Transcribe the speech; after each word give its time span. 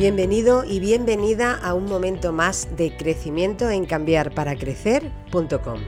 Bienvenido 0.00 0.64
y 0.64 0.80
bienvenida 0.80 1.54
a 1.54 1.74
un 1.74 1.84
momento 1.84 2.32
más 2.32 2.74
de 2.74 2.96
crecimiento 2.96 3.68
en 3.68 3.84
cambiarparacrecer.com. 3.84 5.80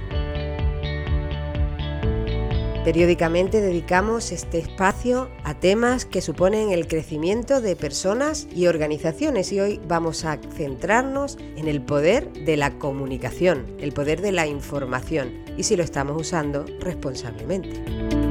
Periódicamente 2.84 3.62
dedicamos 3.62 4.30
este 4.30 4.58
espacio 4.58 5.30
a 5.44 5.54
temas 5.54 6.04
que 6.04 6.20
suponen 6.20 6.72
el 6.72 6.88
crecimiento 6.88 7.62
de 7.62 7.74
personas 7.74 8.46
y 8.54 8.66
organizaciones 8.66 9.50
y 9.50 9.60
hoy 9.60 9.80
vamos 9.88 10.26
a 10.26 10.38
centrarnos 10.56 11.38
en 11.56 11.66
el 11.66 11.80
poder 11.80 12.30
de 12.34 12.58
la 12.58 12.78
comunicación, 12.78 13.64
el 13.78 13.92
poder 13.92 14.20
de 14.20 14.32
la 14.32 14.46
información 14.46 15.42
y 15.56 15.62
si 15.62 15.74
lo 15.74 15.84
estamos 15.84 16.20
usando 16.20 16.66
responsablemente. 16.80 18.21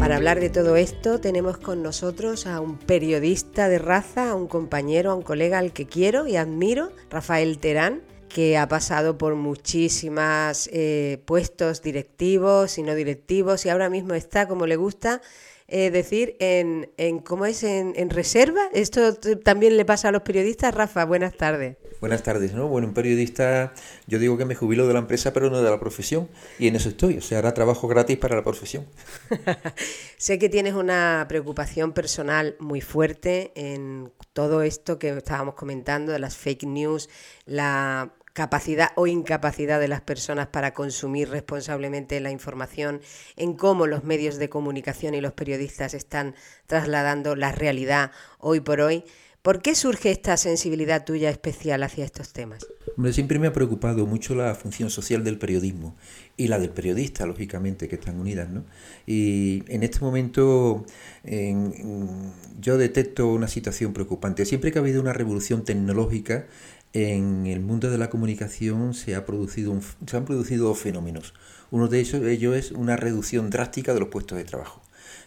Para 0.00 0.16
hablar 0.16 0.40
de 0.40 0.48
todo 0.48 0.76
esto 0.76 1.20
tenemos 1.20 1.58
con 1.58 1.82
nosotros 1.82 2.46
a 2.46 2.60
un 2.60 2.78
periodista 2.78 3.68
de 3.68 3.78
raza, 3.78 4.30
a 4.30 4.34
un 4.34 4.48
compañero, 4.48 5.10
a 5.10 5.14
un 5.14 5.20
colega 5.20 5.58
al 5.58 5.74
que 5.74 5.86
quiero 5.86 6.26
y 6.26 6.36
admiro, 6.36 6.90
Rafael 7.10 7.58
Terán, 7.58 8.00
que 8.30 8.56
ha 8.56 8.66
pasado 8.66 9.18
por 9.18 9.34
muchísimos 9.34 10.70
eh, 10.72 11.22
puestos 11.26 11.82
directivos 11.82 12.78
y 12.78 12.82
no 12.82 12.94
directivos 12.94 13.66
y 13.66 13.68
ahora 13.68 13.90
mismo 13.90 14.14
está, 14.14 14.48
como 14.48 14.66
le 14.66 14.76
gusta, 14.76 15.20
eh, 15.70 15.90
decir 15.90 16.36
en, 16.40 16.90
en, 16.96 17.20
cómo 17.20 17.46
es 17.46 17.62
en, 17.62 17.92
en, 17.96 18.10
reserva. 18.10 18.60
Esto 18.72 19.14
también 19.14 19.76
le 19.76 19.84
pasa 19.84 20.08
a 20.08 20.12
los 20.12 20.22
periodistas. 20.22 20.74
Rafa, 20.74 21.04
buenas 21.04 21.36
tardes. 21.36 21.76
Buenas 22.00 22.22
tardes, 22.22 22.54
¿no? 22.54 22.66
Bueno, 22.66 22.88
un 22.88 22.94
periodista, 22.94 23.74
yo 24.06 24.18
digo 24.18 24.38
que 24.38 24.46
me 24.46 24.54
jubilo 24.54 24.86
de 24.86 24.94
la 24.94 25.00
empresa, 25.00 25.34
pero 25.34 25.50
no 25.50 25.62
de 25.62 25.70
la 25.70 25.78
profesión. 25.78 26.28
Y 26.58 26.68
en 26.68 26.76
eso 26.76 26.88
estoy, 26.88 27.18
o 27.18 27.20
sea, 27.20 27.38
ahora 27.38 27.52
trabajo 27.52 27.88
gratis 27.88 28.16
para 28.16 28.36
la 28.36 28.42
profesión. 28.42 28.86
sé 30.16 30.38
que 30.38 30.48
tienes 30.48 30.74
una 30.74 31.26
preocupación 31.28 31.92
personal 31.92 32.56
muy 32.58 32.80
fuerte 32.80 33.52
en 33.54 34.12
todo 34.32 34.62
esto 34.62 34.98
que 34.98 35.10
estábamos 35.10 35.54
comentando 35.56 36.12
de 36.12 36.18
las 36.18 36.36
fake 36.36 36.64
news, 36.64 37.10
la 37.44 38.14
capacidad 38.40 38.92
o 38.94 39.06
incapacidad 39.06 39.78
de 39.78 39.86
las 39.86 40.00
personas 40.00 40.46
para 40.46 40.72
consumir 40.72 41.28
responsablemente 41.28 42.18
la 42.20 42.30
información, 42.30 43.02
en 43.36 43.52
cómo 43.52 43.86
los 43.86 44.02
medios 44.02 44.38
de 44.38 44.48
comunicación 44.48 45.14
y 45.14 45.20
los 45.20 45.34
periodistas 45.34 45.92
están 45.92 46.34
trasladando 46.66 47.36
la 47.36 47.52
realidad 47.52 48.12
hoy 48.38 48.60
por 48.60 48.80
hoy. 48.80 49.04
¿Por 49.42 49.60
qué 49.60 49.74
surge 49.74 50.10
esta 50.10 50.38
sensibilidad 50.38 51.04
tuya 51.04 51.28
especial 51.28 51.82
hacia 51.82 52.06
estos 52.06 52.32
temas? 52.32 52.66
Hombre, 52.96 53.12
siempre 53.12 53.38
me 53.38 53.46
ha 53.46 53.52
preocupado 53.52 54.06
mucho 54.06 54.34
la 54.34 54.54
función 54.54 54.88
social 54.88 55.22
del 55.22 55.38
periodismo 55.38 55.96
y 56.36 56.48
la 56.48 56.58
del 56.58 56.70
periodista, 56.70 57.26
lógicamente, 57.26 57.88
que 57.88 57.96
están 57.96 58.18
unidas. 58.20 58.48
¿no? 58.48 58.64
Y 59.06 59.64
en 59.68 59.82
este 59.82 60.00
momento 60.00 60.86
en, 61.24 62.32
yo 62.58 62.78
detecto 62.78 63.28
una 63.28 63.48
situación 63.48 63.92
preocupante. 63.92 64.46
Siempre 64.46 64.72
que 64.72 64.78
ha 64.78 64.82
habido 64.82 65.00
una 65.00 65.14
revolución 65.14 65.64
tecnológica, 65.64 66.46
en 66.92 67.46
el 67.46 67.60
mundo 67.60 67.90
de 67.90 67.98
la 67.98 68.10
comunicación 68.10 68.94
se, 68.94 69.14
ha 69.14 69.24
producido 69.24 69.78
se 70.06 70.16
han 70.16 70.24
producido 70.24 70.74
fenómenos. 70.74 71.34
Uno 71.70 71.86
de 71.86 72.00
ellos, 72.00 72.56
es 72.56 72.72
una 72.72 72.96
reducción 72.96 73.48
drástica 73.50 73.94
de 73.94 74.00
los 74.00 74.08
puestos 74.08 74.36
de 74.38 74.44
trabajo. 74.44 74.82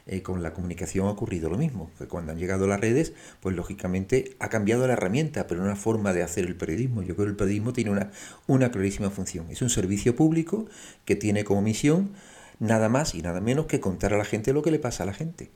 Eh, 0.05 0.21
con 0.21 0.43
la 0.43 0.53
comunicación 0.53 1.07
ha 1.07 1.11
ocurrido 1.11 1.49
lo 1.49 1.57
mismo, 1.57 1.89
que 1.97 2.07
cuando 2.07 2.33
han 2.33 2.37
llegado 2.37 2.67
las 2.67 2.81
redes, 2.81 3.13
pues 3.39 3.55
lógicamente 3.55 4.35
ha 4.39 4.49
cambiado 4.49 4.85
la 4.85 4.93
herramienta, 4.93 5.47
pero 5.47 5.61
una 5.61 5.77
forma 5.77 6.11
de 6.11 6.23
hacer 6.23 6.45
el 6.45 6.57
periodismo. 6.57 7.01
Yo 7.01 7.15
creo 7.15 7.27
que 7.27 7.31
el 7.31 7.37
periodismo 7.37 7.71
tiene 7.71 7.91
una, 7.91 8.11
una 8.45 8.69
clarísima 8.69 9.09
función. 9.09 9.47
Es 9.49 9.61
un 9.61 9.69
servicio 9.69 10.17
público 10.17 10.65
que 11.05 11.15
tiene 11.15 11.45
como 11.45 11.61
misión 11.61 12.11
nada 12.59 12.89
más 12.89 13.15
y 13.15 13.21
nada 13.21 13.39
menos 13.39 13.67
que 13.67 13.79
contar 13.79 14.13
a 14.13 14.17
la 14.17 14.25
gente 14.25 14.51
lo 14.51 14.61
que 14.61 14.71
le 14.71 14.79
pasa 14.79 15.03
a 15.03 15.05
la 15.05 15.13
gente. 15.13 15.49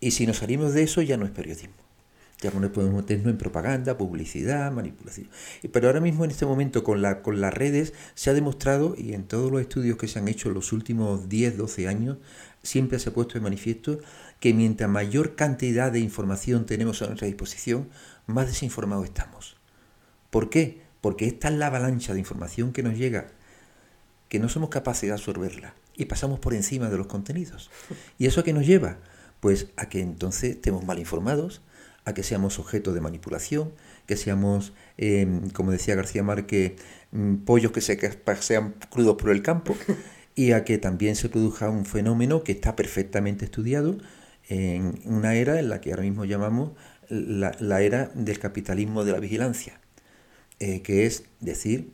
Y 0.00 0.10
si 0.10 0.26
nos 0.26 0.38
salimos 0.38 0.74
de 0.74 0.82
eso 0.82 1.00
ya 1.00 1.16
no 1.16 1.24
es 1.24 1.30
periodismo. 1.30 1.74
Ya 2.40 2.50
no 2.50 2.72
podemos 2.72 2.96
meternos 2.96 3.28
en 3.28 3.38
propaganda, 3.38 3.96
publicidad, 3.96 4.70
manipulación. 4.72 5.28
Pero 5.72 5.86
ahora 5.86 6.00
mismo 6.00 6.24
en 6.24 6.30
este 6.30 6.46
momento 6.46 6.84
con, 6.84 7.00
la, 7.00 7.22
con 7.22 7.40
las 7.40 7.54
redes 7.54 7.94
se 8.14 8.30
ha 8.30 8.34
demostrado, 8.34 8.94
y 8.98 9.14
en 9.14 9.24
todos 9.24 9.50
los 9.50 9.60
estudios 9.60 9.96
que 9.96 10.08
se 10.08 10.18
han 10.18 10.28
hecho 10.28 10.48
en 10.48 10.54
los 10.54 10.72
últimos 10.72 11.28
10, 11.28 11.56
12 11.56 11.88
años, 11.88 12.18
siempre 12.62 12.98
se 12.98 13.10
ha 13.10 13.14
puesto 13.14 13.34
de 13.34 13.40
manifiesto 13.40 14.00
que 14.40 14.52
mientras 14.52 14.90
mayor 14.90 15.36
cantidad 15.36 15.90
de 15.92 16.00
información 16.00 16.66
tenemos 16.66 17.00
a 17.02 17.06
nuestra 17.06 17.26
disposición, 17.26 17.88
más 18.26 18.46
desinformados 18.46 19.04
estamos. 19.06 19.56
¿Por 20.30 20.50
qué? 20.50 20.82
Porque 21.00 21.26
esta 21.26 21.48
es 21.48 21.54
la 21.54 21.68
avalancha 21.68 22.12
de 22.12 22.18
información 22.18 22.72
que 22.72 22.82
nos 22.82 22.96
llega, 22.96 23.28
que 24.28 24.38
no 24.38 24.48
somos 24.48 24.70
capaces 24.70 25.08
de 25.08 25.12
absorberla 25.12 25.74
y 25.96 26.06
pasamos 26.06 26.40
por 26.40 26.54
encima 26.54 26.90
de 26.90 26.98
los 26.98 27.06
contenidos. 27.06 27.70
¿Y 28.18 28.26
eso 28.26 28.40
a 28.40 28.44
qué 28.44 28.52
nos 28.52 28.66
lleva? 28.66 28.98
Pues 29.40 29.68
a 29.76 29.88
que 29.88 30.00
entonces 30.00 30.56
estemos 30.56 30.84
mal 30.84 30.98
informados, 30.98 31.60
a 32.04 32.14
que 32.14 32.22
seamos 32.22 32.58
objeto 32.58 32.92
de 32.92 33.00
manipulación, 33.00 33.72
que 34.06 34.16
seamos, 34.16 34.72
em, 34.98 35.48
como 35.50 35.70
decía 35.72 35.94
García 35.94 36.22
Márquez, 36.22 36.74
mm, 37.12 37.36
pollos 37.46 37.72
que 37.72 37.80
se 37.80 37.96
pasean 37.96 38.74
crudos 38.90 39.16
por 39.16 39.30
el 39.30 39.42
campo, 39.42 39.76
y 40.34 40.52
a 40.52 40.64
que 40.64 40.78
también 40.78 41.16
se 41.16 41.28
produzca 41.28 41.70
un 41.70 41.86
fenómeno 41.86 42.42
que 42.42 42.52
está 42.52 42.76
perfectamente 42.76 43.44
estudiado 43.44 43.98
en 44.48 45.00
una 45.04 45.34
era 45.34 45.58
en 45.58 45.68
la 45.68 45.80
que 45.80 45.90
ahora 45.90 46.02
mismo 46.02 46.24
llamamos 46.24 46.72
la, 47.08 47.82
era 47.82 48.10
del 48.14 48.38
capitalismo 48.38 49.04
de 49.04 49.12
la 49.12 49.20
vigilancia, 49.20 49.80
eh, 50.60 50.82
que 50.82 51.06
es 51.06 51.24
decir, 51.40 51.92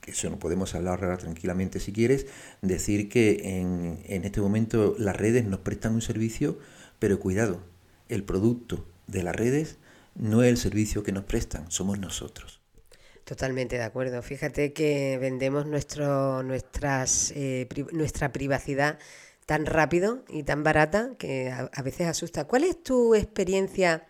que 0.00 0.12
eso 0.12 0.30
no 0.30 0.38
podemos 0.38 0.74
hablar 0.74 1.02
ahora 1.02 1.18
tranquilamente 1.18 1.80
si 1.80 1.92
quieres, 1.92 2.26
decir 2.62 3.08
que 3.08 3.58
en, 3.60 3.98
en 4.06 4.24
este 4.24 4.40
momento 4.40 4.94
las 4.98 5.16
redes 5.16 5.44
nos 5.44 5.60
prestan 5.60 5.94
un 5.94 6.02
servicio, 6.02 6.58
pero 6.98 7.18
cuidado, 7.18 7.60
el 8.08 8.24
producto 8.24 8.86
de 9.10 9.22
las 9.22 9.34
redes 9.34 9.78
no 10.14 10.42
es 10.42 10.50
el 10.50 10.56
servicio 10.56 11.02
que 11.02 11.12
nos 11.12 11.24
prestan, 11.24 11.70
somos 11.70 11.98
nosotros. 11.98 12.60
Totalmente 13.24 13.76
de 13.76 13.84
acuerdo. 13.84 14.22
Fíjate 14.22 14.72
que 14.72 15.16
vendemos 15.20 15.66
nuestro, 15.66 16.42
nuestras, 16.42 17.32
eh, 17.36 17.68
nuestra 17.92 18.32
privacidad 18.32 18.98
tan 19.46 19.66
rápido 19.66 20.24
y 20.28 20.42
tan 20.42 20.62
barata 20.62 21.12
que 21.18 21.50
a, 21.50 21.82
veces 21.82 22.08
asusta. 22.08 22.44
¿Cuál 22.46 22.64
es 22.64 22.82
tu 22.82 23.14
experiencia 23.14 24.06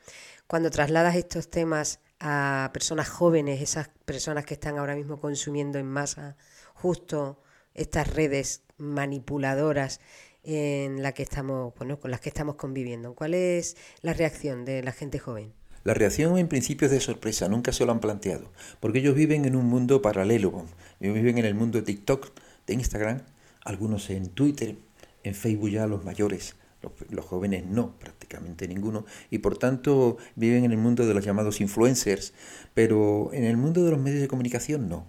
cuando 0.46 0.70
trasladas 0.70 1.16
estos 1.16 1.50
temas 1.50 2.00
a 2.18 2.70
personas 2.72 3.08
jóvenes, 3.08 3.60
esas 3.62 3.88
personas 4.04 4.44
que 4.44 4.54
están 4.54 4.78
ahora 4.78 4.94
mismo 4.94 5.20
consumiendo 5.20 5.78
en 5.78 5.86
masa 5.86 6.36
justo 6.74 7.42
estas 7.74 8.12
redes 8.14 8.62
manipuladoras 8.76 10.00
en 10.44 11.02
la 11.02 11.12
que 11.12 11.22
estamos, 11.22 11.74
bueno, 11.76 11.98
con 12.00 12.10
las 12.10 12.20
que 12.20 12.28
estamos 12.28 12.56
conviviendo. 12.56 13.14
¿Cuál 13.14 13.34
es 13.34 13.76
la 14.02 14.12
reacción 14.12 14.64
de 14.64 14.82
la 14.82 14.92
gente 14.92 15.18
joven? 15.18 15.52
La 15.82 15.94
reacción 15.94 16.36
en 16.36 16.48
principio 16.48 16.86
es 16.86 16.92
de 16.92 17.00
sorpresa, 17.00 17.48
nunca 17.48 17.72
se 17.72 17.86
lo 17.86 17.92
han 17.92 18.00
planteado, 18.00 18.52
porque 18.80 18.98
ellos 18.98 19.14
viven 19.14 19.46
en 19.46 19.56
un 19.56 19.64
mundo 19.64 20.02
paralelo, 20.02 20.66
viven 20.98 21.38
en 21.38 21.46
el 21.46 21.54
mundo 21.54 21.78
de 21.78 21.84
TikTok, 21.84 22.32
de 22.66 22.74
Instagram, 22.74 23.22
algunos 23.64 24.10
en 24.10 24.28
Twitter, 24.28 24.76
en 25.24 25.34
Facebook 25.34 25.70
ya 25.70 25.86
los 25.86 26.04
mayores, 26.04 26.56
los, 26.82 26.92
los, 27.08 27.24
jóvenes 27.24 27.64
no, 27.64 27.98
prácticamente 27.98 28.68
ninguno, 28.68 29.06
y 29.30 29.38
por 29.38 29.56
tanto 29.56 30.18
viven 30.36 30.64
en 30.64 30.72
el 30.72 30.78
mundo 30.78 31.06
de 31.06 31.14
los 31.14 31.24
llamados 31.24 31.62
influencers, 31.62 32.34
pero 32.74 33.30
en 33.32 33.44
el 33.44 33.56
mundo 33.56 33.82
de 33.82 33.90
los 33.90 34.00
medios 34.00 34.20
de 34.20 34.28
comunicación 34.28 34.86
no. 34.86 35.06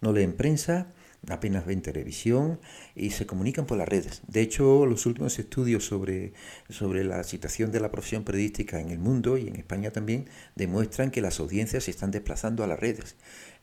No 0.00 0.12
leen 0.12 0.32
prensa, 0.32 0.88
apenas 1.28 1.66
ven 1.66 1.82
televisión 1.82 2.60
y 2.94 3.10
se 3.10 3.26
comunican 3.26 3.66
por 3.66 3.78
las 3.78 3.88
redes. 3.88 4.22
De 4.26 4.40
hecho, 4.40 4.86
los 4.86 5.06
últimos 5.06 5.38
estudios 5.38 5.84
sobre, 5.84 6.32
sobre 6.68 7.04
la 7.04 7.22
situación 7.24 7.72
de 7.72 7.80
la 7.80 7.90
profesión 7.90 8.24
periodística 8.24 8.80
en 8.80 8.90
el 8.90 8.98
mundo 8.98 9.36
y 9.36 9.48
en 9.48 9.56
España 9.56 9.90
también 9.90 10.28
demuestran 10.56 11.10
que 11.10 11.20
las 11.20 11.40
audiencias 11.40 11.84
se 11.84 11.90
están 11.90 12.10
desplazando 12.10 12.64
a 12.64 12.66
las 12.66 12.80
redes. 12.80 13.16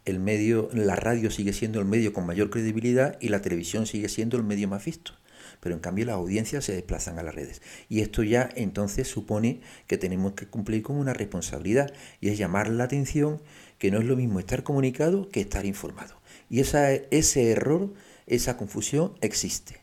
El 0.05 0.19
medio, 0.19 0.69
la 0.73 0.95
radio 0.95 1.31
sigue 1.31 1.53
siendo 1.53 1.79
el 1.79 1.85
medio 1.85 2.13
con 2.13 2.25
mayor 2.25 2.49
credibilidad 2.49 3.17
y 3.19 3.29
la 3.29 3.41
televisión 3.41 3.85
sigue 3.85 4.09
siendo 4.09 4.37
el 4.37 4.43
medio 4.43 4.67
más 4.67 4.85
visto 4.85 5.13
pero 5.59 5.75
en 5.75 5.81
cambio 5.81 6.05
las 6.05 6.15
audiencias 6.15 6.65
se 6.65 6.73
desplazan 6.73 7.19
a 7.19 7.23
las 7.23 7.35
redes. 7.35 7.61
Y 7.89 8.01
esto 8.01 8.23
ya 8.23 8.49
entonces 8.55 9.07
supone 9.07 9.61
que 9.87 9.97
tenemos 9.97 10.33
que 10.33 10.47
cumplir 10.47 10.83
con 10.83 10.97
una 10.97 11.13
responsabilidad 11.13 11.91
y 12.21 12.29
es 12.29 12.37
llamar 12.37 12.69
la 12.69 12.85
atención 12.85 13.41
que 13.77 13.91
no 13.91 13.99
es 13.99 14.05
lo 14.05 14.15
mismo 14.15 14.39
estar 14.39 14.63
comunicado 14.63 15.29
que 15.29 15.41
estar 15.41 15.65
informado. 15.65 16.15
Y 16.49 16.59
esa, 16.59 16.91
ese 16.93 17.51
error, 17.51 17.93
esa 18.25 18.57
confusión 18.57 19.13
existe. 19.21 19.81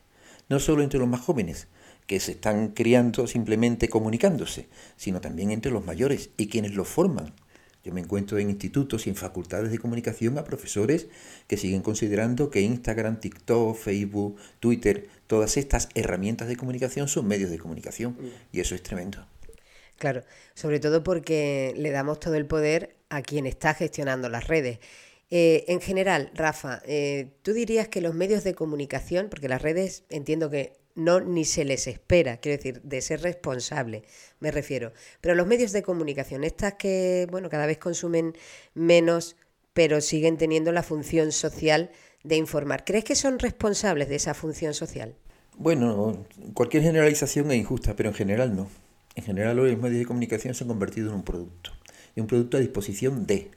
No 0.49 0.59
solo 0.59 0.83
entre 0.83 0.99
los 0.99 1.07
más 1.07 1.21
jóvenes, 1.21 1.67
que 2.07 2.19
se 2.19 2.33
están 2.33 2.69
criando 2.69 3.27
simplemente 3.27 3.89
comunicándose, 3.89 4.67
sino 4.95 5.21
también 5.21 5.51
entre 5.51 5.71
los 5.71 5.85
mayores 5.85 6.29
y 6.37 6.47
quienes 6.47 6.75
los 6.75 6.87
forman. 6.87 7.33
Yo 7.85 7.93
me 7.93 8.01
encuentro 8.01 8.39
en 8.39 8.49
institutos 8.49 9.05
y 9.05 9.11
en 9.11 9.15
facultades 9.15 9.69
de 9.69 9.77
comunicación 9.77 10.39
a 10.39 10.43
profesores 10.43 11.05
que 11.47 11.55
siguen 11.55 11.83
considerando 11.83 12.49
que 12.49 12.61
Instagram, 12.61 13.19
TikTok, 13.19 13.77
Facebook, 13.77 14.37
Twitter, 14.59 15.07
todas 15.27 15.55
estas 15.55 15.89
herramientas 15.93 16.47
de 16.47 16.57
comunicación 16.57 17.07
son 17.07 17.27
medios 17.27 17.51
de 17.51 17.59
comunicación. 17.59 18.13
Mm. 18.13 18.55
Y 18.57 18.59
eso 18.59 18.73
es 18.73 18.81
tremendo. 18.81 19.23
Claro, 19.99 20.23
sobre 20.55 20.79
todo 20.79 21.03
porque 21.03 21.75
le 21.77 21.91
damos 21.91 22.19
todo 22.19 22.33
el 22.33 22.47
poder 22.47 22.95
a 23.09 23.21
quien 23.21 23.45
está 23.45 23.75
gestionando 23.75 24.29
las 24.29 24.47
redes. 24.47 24.79
Eh, 25.29 25.65
en 25.67 25.79
general, 25.79 26.31
Rafa, 26.33 26.81
eh, 26.87 27.33
¿tú 27.43 27.53
dirías 27.53 27.87
que 27.87 28.01
los 28.01 28.15
medios 28.15 28.43
de 28.43 28.55
comunicación, 28.55 29.27
porque 29.29 29.47
las 29.47 29.61
redes 29.61 30.05
entiendo 30.09 30.49
que 30.49 30.73
no 30.95 31.19
ni 31.19 31.45
se 31.45 31.65
les 31.65 31.87
espera, 31.87 32.37
quiero 32.37 32.57
decir, 32.57 32.81
de 32.81 33.01
ser 33.01 33.21
responsable, 33.21 34.03
me 34.39 34.51
refiero. 34.51 34.93
Pero 35.21 35.35
los 35.35 35.45
medios 35.45 35.71
de 35.73 35.83
comunicación, 35.83 36.43
estas 36.43 36.75
que, 36.75 37.27
bueno, 37.29 37.49
cada 37.49 37.65
vez 37.65 37.77
consumen 37.77 38.33
menos, 38.73 39.35
pero 39.73 40.01
siguen 40.01 40.37
teniendo 40.37 40.71
la 40.71 40.83
función 40.83 41.31
social 41.31 41.91
de 42.23 42.37
informar, 42.37 42.85
¿crees 42.85 43.03
que 43.03 43.15
son 43.15 43.39
responsables 43.39 44.09
de 44.09 44.15
esa 44.15 44.33
función 44.33 44.73
social? 44.73 45.15
Bueno, 45.57 46.25
cualquier 46.53 46.83
generalización 46.83 47.51
es 47.51 47.57
injusta, 47.57 47.95
pero 47.95 48.09
en 48.09 48.15
general 48.15 48.55
no. 48.55 48.69
En 49.15 49.23
general 49.23 49.55
los 49.55 49.65
medios 49.77 49.99
de 49.99 50.05
comunicación 50.05 50.53
se 50.53 50.63
han 50.63 50.67
convertido 50.67 51.09
en 51.09 51.15
un 51.15 51.23
producto, 51.23 51.71
y 52.15 52.21
un 52.21 52.27
producto 52.27 52.57
a 52.57 52.59
disposición 52.59 53.25
de. 53.25 53.51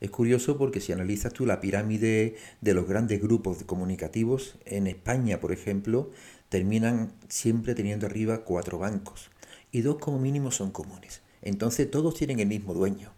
Es 0.00 0.10
curioso 0.10 0.56
porque 0.56 0.80
si 0.80 0.92
analizas 0.92 1.32
tú 1.32 1.44
la 1.44 1.60
pirámide 1.60 2.36
de 2.60 2.74
los 2.74 2.88
grandes 2.88 3.20
grupos 3.20 3.62
comunicativos, 3.64 4.56
en 4.64 4.86
España, 4.86 5.40
por 5.40 5.52
ejemplo, 5.52 6.10
terminan 6.48 7.12
siempre 7.28 7.74
teniendo 7.74 8.06
arriba 8.06 8.44
cuatro 8.44 8.78
bancos 8.78 9.30
y 9.70 9.82
dos 9.82 9.96
como 9.98 10.18
mínimo 10.18 10.50
son 10.50 10.70
comunes. 10.70 11.20
Entonces 11.42 11.90
todos 11.90 12.14
tienen 12.14 12.40
el 12.40 12.48
mismo 12.48 12.74
dueño. 12.74 13.12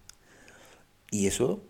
Y 1.11 1.26
eso 1.26 1.62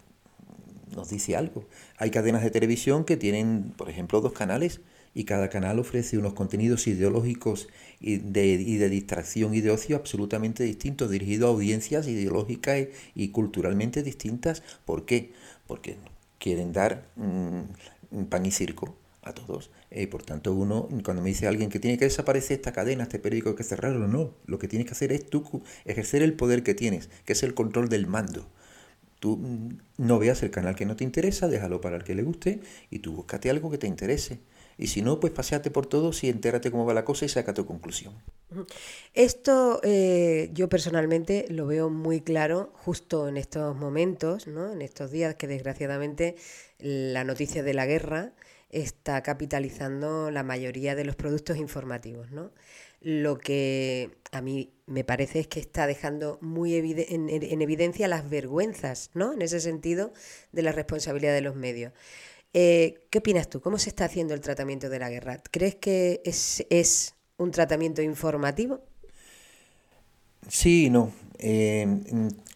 nos 0.94 1.10
dice 1.10 1.36
algo. 1.36 1.64
Hay 1.98 2.10
cadenas 2.10 2.42
de 2.42 2.50
televisión 2.50 3.04
que 3.04 3.16
tienen, 3.16 3.74
por 3.76 3.90
ejemplo, 3.90 4.20
dos 4.20 4.32
canales 4.32 4.80
y 5.14 5.24
cada 5.24 5.50
canal 5.50 5.78
ofrece 5.78 6.18
unos 6.18 6.32
contenidos 6.32 6.86
ideológicos 6.86 7.68
y 8.00 8.18
de, 8.18 8.88
distracción 8.88 9.54
y 9.54 9.60
de 9.60 9.70
ocio 9.70 9.96
absolutamente 9.96 10.64
distintos, 10.64 11.10
dirigidos 11.10 11.48
a 11.48 11.52
audiencias 11.52 12.08
ideológicas 12.08 12.88
y, 13.14 13.28
culturalmente 13.28 14.02
distintas. 14.02 14.62
¿Por 14.84 15.04
qué? 15.04 15.32
Porque 15.66 15.96
quieren 16.38 16.72
dar 16.72 17.06
mm, 17.16 18.24
pan 18.28 18.46
y 18.46 18.50
circo 18.50 18.96
a 19.22 19.32
todos. 19.32 19.70
Y 19.90 20.06
por 20.06 20.22
tanto, 20.22 20.52
uno, 20.52 20.88
cuando 21.04 21.22
me 21.22 21.28
dice 21.28 21.46
alguien 21.46 21.70
que 21.70 21.78
tiene 21.78 21.98
que 21.98 22.06
desaparecer 22.06 22.56
esta 22.56 22.72
cadena, 22.72 23.04
este 23.04 23.18
periódico, 23.18 23.50
hay 23.50 23.56
que 23.56 23.64
cerrarlo, 23.64 24.08
no. 24.08 24.34
Lo 24.46 24.58
que 24.58 24.68
tienes 24.68 24.86
que 24.86 24.92
hacer 24.92 25.12
es 25.12 25.28
tú 25.28 25.62
ejercer 25.84 26.22
el 26.22 26.34
poder 26.34 26.62
que 26.62 26.74
tienes, 26.74 27.08
que 27.24 27.34
es 27.34 27.42
el 27.42 27.54
control 27.54 27.88
del 27.88 28.06
mando. 28.06 28.46
Tú 29.20 29.36
mm, 29.36 29.78
no 29.98 30.18
veas 30.18 30.42
el 30.42 30.50
canal 30.50 30.74
que 30.74 30.86
no 30.86 30.96
te 30.96 31.04
interesa, 31.04 31.46
déjalo 31.48 31.80
para 31.80 31.96
el 31.96 32.04
que 32.04 32.14
le 32.14 32.22
guste 32.24 32.60
y 32.90 32.98
tú 32.98 33.12
búscate 33.12 33.50
algo 33.50 33.70
que 33.70 33.78
te 33.78 33.86
interese. 33.86 34.40
Y 34.78 34.88
si 34.88 35.02
no, 35.02 35.20
pues 35.20 35.32
paseate 35.32 35.70
por 35.70 35.86
todos 35.86 36.24
y 36.24 36.28
entérate 36.28 36.70
cómo 36.70 36.84
va 36.86 36.94
la 36.94 37.04
cosa 37.04 37.24
y 37.24 37.28
saca 37.28 37.54
tu 37.54 37.66
conclusión. 37.66 38.14
Esto 39.14 39.80
eh, 39.82 40.50
yo 40.52 40.69
personalmente 40.69 41.46
lo 41.48 41.66
veo 41.66 41.90
muy 41.90 42.20
claro 42.20 42.72
justo 42.74 43.28
en 43.28 43.36
estos 43.36 43.76
momentos, 43.76 44.46
¿no? 44.46 44.72
en 44.72 44.82
estos 44.82 45.10
días 45.10 45.34
que 45.36 45.46
desgraciadamente 45.46 46.36
la 46.78 47.24
noticia 47.24 47.62
de 47.62 47.74
la 47.74 47.86
guerra 47.86 48.32
está 48.70 49.22
capitalizando 49.22 50.30
la 50.30 50.42
mayoría 50.42 50.94
de 50.94 51.04
los 51.04 51.16
productos 51.16 51.56
informativos. 51.58 52.30
¿no? 52.30 52.50
Lo 53.00 53.38
que 53.38 54.10
a 54.30 54.40
mí 54.40 54.72
me 54.86 55.04
parece 55.04 55.40
es 55.40 55.46
que 55.48 55.60
está 55.60 55.86
dejando 55.86 56.38
muy 56.40 56.74
en, 56.74 57.28
en, 57.28 57.62
evidencia 57.62 58.08
las 58.08 58.28
vergüenzas, 58.28 59.10
¿no? 59.14 59.32
En 59.32 59.42
ese 59.42 59.60
sentido, 59.60 60.12
de 60.52 60.62
la 60.62 60.72
responsabilidad 60.72 61.34
de 61.34 61.40
los 61.40 61.56
medios. 61.56 61.92
Eh, 62.54 63.06
¿Qué 63.10 63.19
opinas 63.19 63.49
tú? 63.49 63.60
¿Cómo 63.60 63.78
se 63.78 63.88
está 63.88 64.04
haciendo 64.04 64.34
el 64.34 64.40
tratamiento 64.40 64.90
de 64.90 64.99
la 64.99 65.08
guerra? 65.08 65.40
¿Crees 65.50 65.76
que 65.76 66.20
es, 66.25 67.14
un 67.38 67.50
tratamiento 67.50 68.02
informativo? 68.02 68.81
Sí 70.49 70.90
no. 70.90 71.12
Eh, 71.38 71.87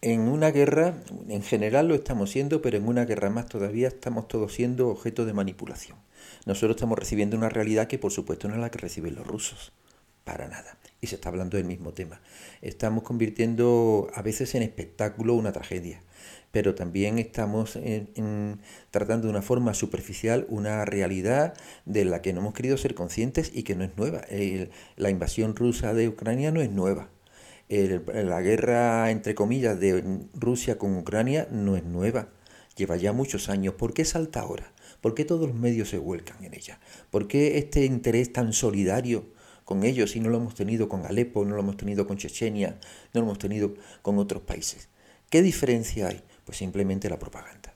en 0.02 0.20
una 0.20 0.50
guerra, 0.50 0.94
en 1.28 1.42
general 1.42 1.88
lo 1.88 1.94
estamos 1.94 2.30
siendo, 2.30 2.62
pero 2.62 2.76
en 2.76 2.86
una 2.86 3.04
guerra 3.04 3.30
más 3.30 3.46
todavía 3.46 3.88
estamos 3.88 4.28
todos 4.28 4.54
siendo 4.54 4.88
objeto 4.88 5.24
de 5.24 5.32
manipulación. 5.32 5.96
Nosotros 6.44 6.76
estamos 6.76 6.98
recibiendo 6.98 7.36
una 7.36 7.48
realidad 7.48 7.88
que 7.88 7.98
por 7.98 8.12
supuesto 8.12 8.48
no 8.48 8.54
es 8.54 8.60
la 8.60 8.70
que 8.70 8.78
reciben 8.78 9.16
los 9.16 9.26
rusos, 9.26 9.72
para 10.24 10.46
nada. 10.46 10.76
Y 11.00 11.08
se 11.08 11.16
está 11.16 11.30
hablando 11.30 11.56
del 11.56 11.66
mismo 11.66 11.92
tema. 11.92 12.20
Estamos 12.62 13.02
convirtiendo 13.02 14.08
a 14.14 14.22
veces 14.22 14.54
en 14.54 14.62
espectáculo 14.62 15.34
una 15.34 15.52
tragedia 15.52 16.00
pero 16.52 16.74
también 16.74 17.18
estamos 17.18 17.78
tratando 18.90 19.26
de 19.26 19.30
una 19.30 19.42
forma 19.42 19.74
superficial 19.74 20.46
una 20.48 20.84
realidad 20.84 21.54
de 21.84 22.04
la 22.04 22.22
que 22.22 22.32
no 22.32 22.40
hemos 22.40 22.54
querido 22.54 22.76
ser 22.76 22.94
conscientes 22.94 23.50
y 23.54 23.62
que 23.62 23.74
no 23.74 23.84
es 23.84 23.96
nueva. 23.96 24.22
la 24.96 25.10
invasión 25.10 25.54
rusa 25.56 25.94
de 25.94 26.08
Ucrania 26.08 26.52
no 26.52 26.60
es 26.62 26.70
nueva. 26.70 27.10
la 27.68 28.40
guerra, 28.40 29.10
entre 29.10 29.34
comillas, 29.34 29.78
de 29.78 30.20
Rusia 30.34 30.78
con 30.78 30.96
Ucrania 30.96 31.48
no 31.50 31.76
es 31.76 31.84
nueva. 31.84 32.28
Lleva 32.76 32.96
ya 32.96 33.12
muchos 33.12 33.48
años. 33.48 33.74
¿Por 33.74 33.94
qué 33.94 34.04
salta 34.04 34.40
ahora? 34.40 34.72
¿Por 35.00 35.14
qué 35.14 35.24
todos 35.24 35.48
los 35.48 35.56
medios 35.56 35.88
se 35.88 35.98
vuelcan 35.98 36.44
en 36.44 36.54
ella? 36.54 36.78
¿Por 37.10 37.28
qué 37.28 37.58
este 37.58 37.84
interés 37.84 38.32
tan 38.32 38.52
solidario 38.52 39.26
con 39.64 39.82
ellos 39.82 40.12
si 40.12 40.20
no 40.20 40.28
lo 40.28 40.38
hemos 40.38 40.54
tenido 40.54 40.88
con 40.88 41.06
Alepo, 41.06 41.44
no 41.44 41.54
lo 41.54 41.60
hemos 41.60 41.76
tenido 41.76 42.06
con 42.06 42.16
Chechenia, 42.16 42.78
no 43.14 43.20
lo 43.20 43.26
hemos 43.26 43.38
tenido 43.38 43.74
con 44.02 44.18
otros 44.18 44.42
países? 44.42 44.88
¿Qué 45.30 45.42
diferencia 45.42 46.08
hay? 46.08 46.22
Pues 46.46 46.56
simplemente 46.56 47.10
la 47.10 47.18
propaganda. 47.18 47.74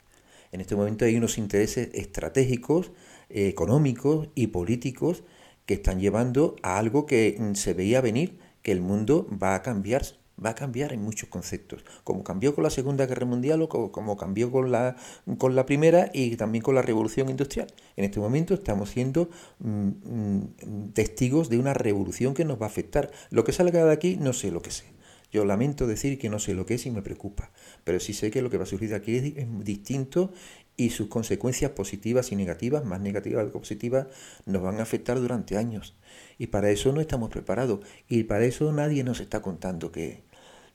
En 0.52 0.60
este 0.60 0.74
momento 0.74 1.04
hay 1.04 1.16
unos 1.16 1.36
intereses 1.36 1.90
estratégicos, 1.92 2.92
eh, 3.28 3.48
económicos 3.48 4.28
y 4.34 4.46
políticos 4.46 5.24
que 5.66 5.74
están 5.74 6.00
llevando 6.00 6.56
a 6.62 6.78
algo 6.78 7.06
que 7.06 7.36
mm, 7.38 7.54
se 7.54 7.74
veía 7.74 8.00
venir, 8.00 8.38
que 8.62 8.72
el 8.72 8.80
mundo 8.80 9.28
va 9.30 9.54
a 9.54 9.62
cambiar, 9.62 10.02
va 10.44 10.50
a 10.50 10.54
cambiar 10.54 10.92
en 10.92 11.02
muchos 11.02 11.28
conceptos, 11.28 11.84
como 12.02 12.24
cambió 12.24 12.54
con 12.54 12.64
la 12.64 12.70
Segunda 12.70 13.06
Guerra 13.06 13.26
Mundial 13.26 13.62
o 13.62 13.68
como, 13.68 14.16
cambió 14.16 14.50
con 14.50 14.72
la, 14.72 14.96
con 15.38 15.54
la 15.54 15.66
Primera 15.66 16.10
y 16.12 16.36
también 16.36 16.62
con 16.62 16.74
la 16.74 16.82
Revolución 16.82 17.28
Industrial. 17.28 17.68
En 17.96 18.04
este 18.04 18.18
momento 18.18 18.54
estamos 18.54 18.90
siendo 18.90 19.30
mm, 19.60 19.88
mm, 19.88 20.92
testigos 20.92 21.48
de 21.48 21.58
una 21.58 21.74
revolución 21.74 22.34
que 22.34 22.44
nos 22.44 22.60
va 22.60 22.66
a 22.66 22.68
afectar. 22.68 23.10
Lo 23.30 23.44
que 23.44 23.52
salga 23.52 23.84
de 23.84 23.92
aquí 23.92 24.16
no 24.16 24.32
sé 24.32 24.50
lo 24.50 24.62
que 24.62 24.72
sé. 24.72 24.99
Yo 25.30 25.44
lamento 25.44 25.86
decir 25.86 26.18
que 26.18 26.28
no 26.28 26.38
sé 26.38 26.54
lo 26.54 26.66
que 26.66 26.74
es 26.74 26.86
y 26.86 26.90
me 26.90 27.02
preocupa, 27.02 27.50
pero 27.84 28.00
sí 28.00 28.12
sé 28.12 28.30
que 28.30 28.42
lo 28.42 28.50
que 28.50 28.58
va 28.58 28.64
a 28.64 28.66
surgir 28.66 28.94
aquí 28.94 29.16
es, 29.16 29.64
distinto 29.64 30.32
y 30.76 30.90
sus 30.90 31.08
consecuencias 31.08 31.72
positivas 31.72 32.32
y 32.32 32.36
negativas, 32.36 32.84
más 32.84 33.00
negativas 33.00 33.44
que 33.44 33.52
positivas, 33.52 34.06
nos 34.46 34.62
van 34.62 34.78
a 34.78 34.82
afectar 34.82 35.20
durante 35.20 35.56
años. 35.56 35.94
Y 36.38 36.48
para 36.48 36.70
eso 36.70 36.92
no 36.92 37.00
estamos 37.00 37.30
preparados. 37.30 37.80
Y 38.08 38.24
para 38.24 38.44
eso 38.44 38.72
nadie 38.72 39.04
nos 39.04 39.20
está 39.20 39.42
contando 39.42 39.92
que, 39.92 40.22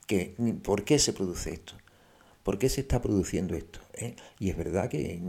que 0.06 0.36
por 0.64 0.84
qué 0.84 1.00
se 1.00 1.12
produce 1.12 1.54
esto. 1.54 1.74
¿Por 2.44 2.60
qué 2.60 2.70
se 2.70 2.82
está 2.82 3.02
produciendo 3.02 3.56
esto? 3.56 3.80
¿Eh? 3.96 4.16
Y 4.38 4.52
es 4.52 4.58
verdad 4.58 4.90
que 4.90 5.20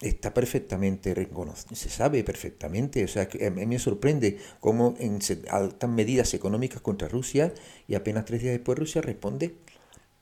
está 0.00 0.34
perfectamente 0.34 1.14
reconocido, 1.14 1.74
se 1.74 1.88
sabe 1.88 2.22
perfectamente, 2.22 3.04
o 3.04 3.08
sea, 3.08 3.28
a 3.46 3.50
mí 3.50 3.66
me 3.66 3.78
sorprende 3.78 4.38
cómo 4.60 4.94
en 4.98 5.20
altas 5.50 5.90
medidas 5.90 6.34
económicas 6.34 6.80
contra 6.82 7.08
Rusia 7.08 7.52
y 7.88 7.94
apenas 7.94 8.26
tres 8.26 8.42
días 8.42 8.52
después 8.52 8.78
Rusia 8.78 9.00
responde 9.00 9.54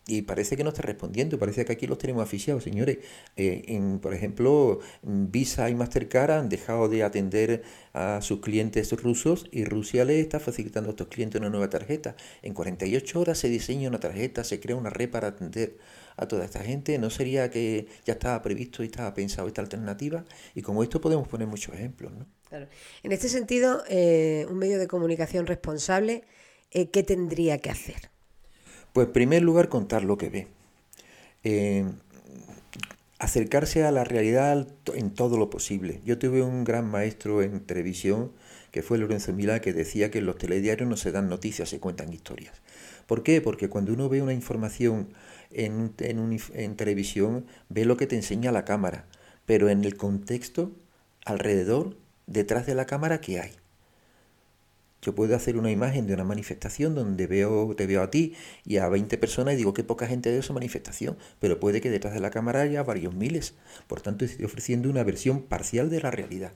y 0.07 0.23
parece 0.23 0.57
que 0.57 0.65
no 0.65 0.71
está 0.71 0.83
respondiendo, 0.83 1.39
parece 1.39 1.65
que 1.65 1.73
aquí 1.73 1.87
los 1.87 1.97
tenemos 1.97 2.23
aficiados, 2.23 2.63
señores. 2.65 2.99
Eh, 3.37 3.65
en, 3.69 4.01
por 4.01 4.13
ejemplo, 4.13 4.81
Visa 5.03 5.71
y 5.71 5.75
Mastercard 5.75 6.31
han 6.33 6.49
dejado 6.51 6.89
de 6.91 7.03
atender 7.03 7.63
a 7.95 8.21
sus 8.21 8.41
clientes 8.41 8.93
rusos 8.93 9.47
y 9.51 9.65
Rusia 9.65 10.05
le 10.05 10.21
está 10.21 10.41
facilitando 10.41 10.91
a 10.91 10.93
estos 10.93 11.09
clientes 11.09 11.41
una 11.41 11.49
nueva 11.49 11.71
tarjeta. 11.71 12.17
En 12.43 12.53
48 12.53 13.19
horas 13.19 13.39
se 13.39 13.49
diseña 13.49 13.89
una 13.89 14.01
tarjeta, 14.01 14.45
se 14.45 14.61
crea 14.61 14.77
una 14.77 14.91
red 14.91 15.09
para 15.09 15.29
atender 15.29 15.79
a 16.17 16.27
toda 16.27 16.45
esta 16.45 16.61
gente. 16.61 16.99
¿No 16.99 17.11
sería 17.11 17.51
que 17.51 17.87
ya 18.05 18.15
estaba 18.15 18.41
previsto 18.43 18.83
y 18.83 18.87
estaba 18.87 19.13
pensado 19.15 19.49
esta 19.49 19.63
alternativa? 19.63 20.25
Y 20.55 20.63
como 20.63 20.83
esto 20.83 21.01
podemos 21.01 21.29
poner 21.29 21.47
muchos 21.47 21.75
ejemplos. 21.75 22.13
¿no? 22.13 22.27
En 23.03 23.13
este 23.13 23.29
sentido, 23.29 23.83
eh, 23.89 24.47
un 24.51 24.59
medio 24.59 24.79
de 24.79 24.87
comunicación 24.87 25.47
responsable, 25.47 26.25
eh, 26.71 26.91
¿qué 26.91 27.03
tendría 27.03 27.59
que 27.59 27.71
hacer? 27.71 28.11
Pues 28.93 29.09
en 29.09 29.13
primer 29.13 29.43
lugar 29.43 29.69
contar 29.69 30.05
lo 30.05 30.17
que 30.17 30.29
ve. 30.29 30.47
Eh, 31.43 31.85
acercarse 33.19 33.85
a 33.85 33.91
la 33.91 34.05
realidad 34.05 34.69
en 34.95 35.11
todo 35.11 35.39
lo 35.39 35.51
posible. 35.51 36.01
Yo 36.05 36.19
tuve 36.19 36.43
un 36.43 36.65
gran 36.65 36.89
maestro 36.91 37.43
en 37.43 37.61
televisión, 37.61 38.33
que 38.71 38.83
fue 38.83 38.99
Lorenzo 38.99 39.33
Milá, 39.33 39.61
que 39.61 39.73
decía 39.73 40.11
que 40.11 40.19
en 40.19 40.27
los 40.27 40.37
telediarios 40.37 40.89
no 40.89 40.97
se 40.97 41.13
dan 41.13 41.29
noticias, 41.29 41.69
se 41.69 41.81
cuentan 41.81 42.13
historias. 42.13 42.61
¿Por 43.07 43.23
qué? 43.23 43.41
Porque 43.41 43.69
cuando 43.69 43.93
uno 43.93 44.09
ve 44.09 44.23
una 44.23 44.33
información 44.33 45.09
en, 45.55 45.95
en, 45.99 46.39
en 46.55 46.77
televisión, 46.77 47.47
ve 47.69 47.85
lo 47.85 47.97
que 47.97 48.07
te 48.07 48.17
enseña 48.17 48.53
la 48.53 48.65
cámara, 48.65 49.07
pero 49.47 49.69
en 49.69 49.85
el 49.85 49.97
contexto, 49.97 50.73
alrededor, 51.25 51.97
detrás 52.27 52.67
de 52.67 52.75
la 52.75 52.87
cámara, 52.87 53.21
¿qué 53.21 53.41
hay? 53.41 53.53
Yo 55.05 55.15
puedo 55.15 55.37
hacer 55.37 55.59
una 55.59 55.71
imagen 55.71 56.07
de 56.07 56.15
una 56.15 56.25
manifestación 56.25 56.95
donde 56.95 57.27
veo, 57.27 57.75
te 57.77 57.87
veo 57.87 58.03
a 58.03 58.11
ti 58.11 58.33
y 58.65 58.79
a 58.79 58.89
20 58.89 59.19
personas 59.19 59.53
y 59.53 59.59
digo 59.59 59.75
que 59.75 59.85
poca 59.85 60.07
gente 60.07 60.31
de 60.31 60.39
esa 60.39 60.55
manifestación, 60.55 61.19
pero 61.41 61.61
puede 61.61 61.83
que 61.83 61.91
detrás 61.91 62.15
de 62.15 62.21
la 62.21 62.31
cámara 62.31 62.63
haya 62.63 62.83
varios 62.83 63.15
miles. 63.15 63.53
Por 63.87 64.01
tanto, 64.01 64.25
estoy 64.25 64.47
ofreciendo 64.47 64.89
una 64.89 65.05
versión 65.05 65.43
parcial 65.43 65.91
de 65.91 66.01
la 66.01 66.11
realidad. 66.11 66.53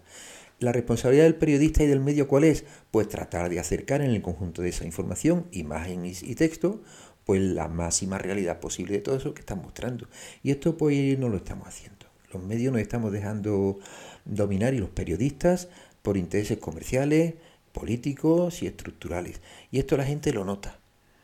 La 0.60 0.72
responsabilidad 0.72 1.24
del 1.24 1.34
periodista 1.34 1.84
y 1.84 1.86
del 1.88 2.00
medio, 2.00 2.26
¿cuál 2.26 2.44
es? 2.44 2.64
Pues 2.90 3.06
tratar 3.08 3.50
de 3.50 3.60
acercar 3.60 4.00
en 4.00 4.10
el 4.10 4.22
conjunto 4.22 4.62
de 4.62 4.70
esa 4.70 4.86
información, 4.86 5.46
imagen 5.52 6.06
y, 6.06 6.34
texto, 6.34 6.80
pues 7.28 7.42
la 7.42 7.68
máxima 7.68 8.16
realidad 8.16 8.58
posible 8.58 8.94
de 8.94 9.00
todo 9.00 9.14
eso 9.18 9.34
que 9.34 9.40
están 9.40 9.60
mostrando. 9.60 10.08
Y 10.42 10.50
esto 10.50 10.78
pues 10.78 11.18
no 11.18 11.28
lo 11.28 11.36
estamos 11.36 11.68
haciendo. 11.68 12.06
Los 12.32 12.42
medios 12.42 12.72
nos 12.72 12.80
estamos 12.80 13.12
dejando 13.12 13.78
dominar 14.24 14.72
y 14.72 14.78
los 14.78 14.88
periodistas 14.88 15.68
por 16.00 16.16
intereses 16.16 16.56
comerciales, 16.56 17.34
políticos 17.72 18.62
y 18.62 18.66
estructurales. 18.66 19.42
Y 19.70 19.78
esto 19.78 19.98
la 19.98 20.06
gente 20.06 20.32
lo 20.32 20.46
nota. 20.46 20.78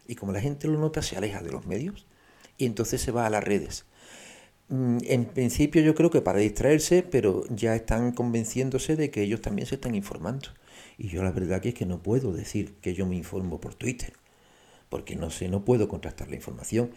Y 0.07 0.15
como 0.17 0.33
la 0.33 0.43
gente 0.43 0.69
lo 0.69 0.79
nota, 0.79 1.01
se 1.01 1.17
aleja 1.17 1.43
de 1.43 1.53
los 1.53 1.65
medios 1.65 2.05
y 2.59 2.67
entonces 2.67 3.01
se 3.01 3.11
va 3.11 3.25
a 3.25 3.31
las 3.31 3.43
redes. 3.43 3.87
Mm, 4.69 4.99
en 5.05 5.25
principio 5.25 5.81
yo 5.81 5.95
creo 5.95 6.11
que 6.11 6.21
para 6.21 6.39
distraerse, 6.39 7.03
pero 7.03 7.45
ya 7.49 7.75
están 7.75 8.13
convenciéndose 8.13 8.97
de 8.97 9.11
que 9.11 9.23
ellos 9.23 9.41
también 9.41 9.67
se 9.67 9.77
están 9.77 9.95
informando. 9.95 10.49
Y 10.99 11.09
yo 11.09 11.23
la 11.23 11.31
verdad 11.31 11.63
que 11.63 11.71
es 11.71 11.75
que 11.75 11.87
no 11.87 12.03
puedo 12.03 12.35
decir 12.35 12.75
que 12.83 12.93
yo 12.93 13.07
me 13.07 13.17
informo 13.17 13.59
por 13.59 13.75
Twitter, 13.75 14.13
porque 14.95 15.17
no 15.17 15.29
sé, 15.29 15.49
no 15.49 15.65
puedo 15.65 15.89
contrastar 15.89 16.29
la 16.29 16.37
información. 16.37 16.93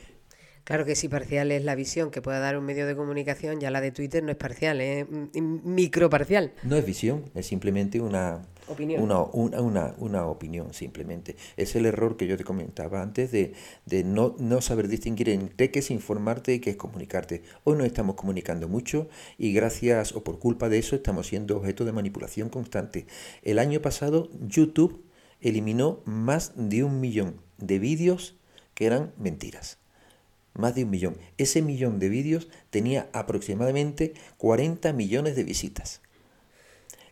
Claro 0.65 0.85
que 0.85 0.95
si 0.95 1.07
parcial 1.07 1.51
es 1.51 1.63
la 1.63 1.73
visión 1.73 2.11
que 2.11 2.21
pueda 2.21 2.37
dar 2.37 2.55
un 2.55 2.63
medio 2.63 2.85
de 2.85 2.95
comunicación, 2.95 3.59
ya 3.59 3.71
la 3.71 3.81
de 3.81 3.89
Twitter 3.89 4.23
no 4.23 4.29
es 4.29 4.37
parcial, 4.37 4.81
es 4.81 5.07
microparcial. 5.41 6.53
No 6.61 6.75
es 6.75 6.85
visión, 6.85 7.23
es 7.33 7.47
simplemente 7.47 7.99
una 7.99 8.43
opinión. 8.67 9.01
Una, 9.01 9.23
una, 9.23 9.95
una, 9.97 10.27
opinión, 10.27 10.75
simplemente. 10.75 11.37
Es 11.55 11.75
el 11.75 11.87
error 11.87 12.17
que 12.17 12.27
yo 12.27 12.37
te 12.37 12.43
comentaba 12.43 13.01
antes 13.01 13.31
de, 13.31 13.53
de 13.87 14.03
no, 14.03 14.35
no, 14.37 14.61
saber 14.61 14.89
distinguir 14.89 15.29
entre 15.29 15.71
qué 15.71 15.79
es 15.79 15.89
informarte 15.89 16.53
y 16.53 16.59
qué 16.59 16.69
es 16.69 16.75
comunicarte. 16.75 17.41
Hoy 17.63 17.77
nos 17.77 17.87
estamos 17.87 18.13
comunicando 18.13 18.67
mucho 18.67 19.09
y 19.39 19.53
gracias 19.53 20.13
o 20.13 20.23
por 20.23 20.37
culpa 20.37 20.69
de 20.69 20.77
eso 20.77 20.95
estamos 20.95 21.25
siendo 21.25 21.57
objeto 21.57 21.83
de 21.83 21.93
manipulación 21.93 22.49
constante. 22.49 23.07
El 23.41 23.57
año 23.57 23.81
pasado 23.81 24.29
YouTube 24.39 25.03
eliminó 25.41 26.03
más 26.05 26.51
de 26.55 26.83
un 26.83 26.99
millón 26.99 27.46
de 27.57 27.79
vídeos 27.79 28.35
que 28.73 28.85
eran 28.85 29.13
mentiras 29.17 29.77
más 30.57 30.75
de 30.75 30.83
un 30.83 30.89
millón. 30.89 31.17
Ese 31.37 31.61
millón 31.61 31.99
de 31.99 32.09
vídeos 32.09 32.49
tenía 32.69 33.09
aproximadamente 33.13 34.13
40 34.37 34.91
millones 34.93 35.35
de 35.35 35.43
visitas. 35.43 36.01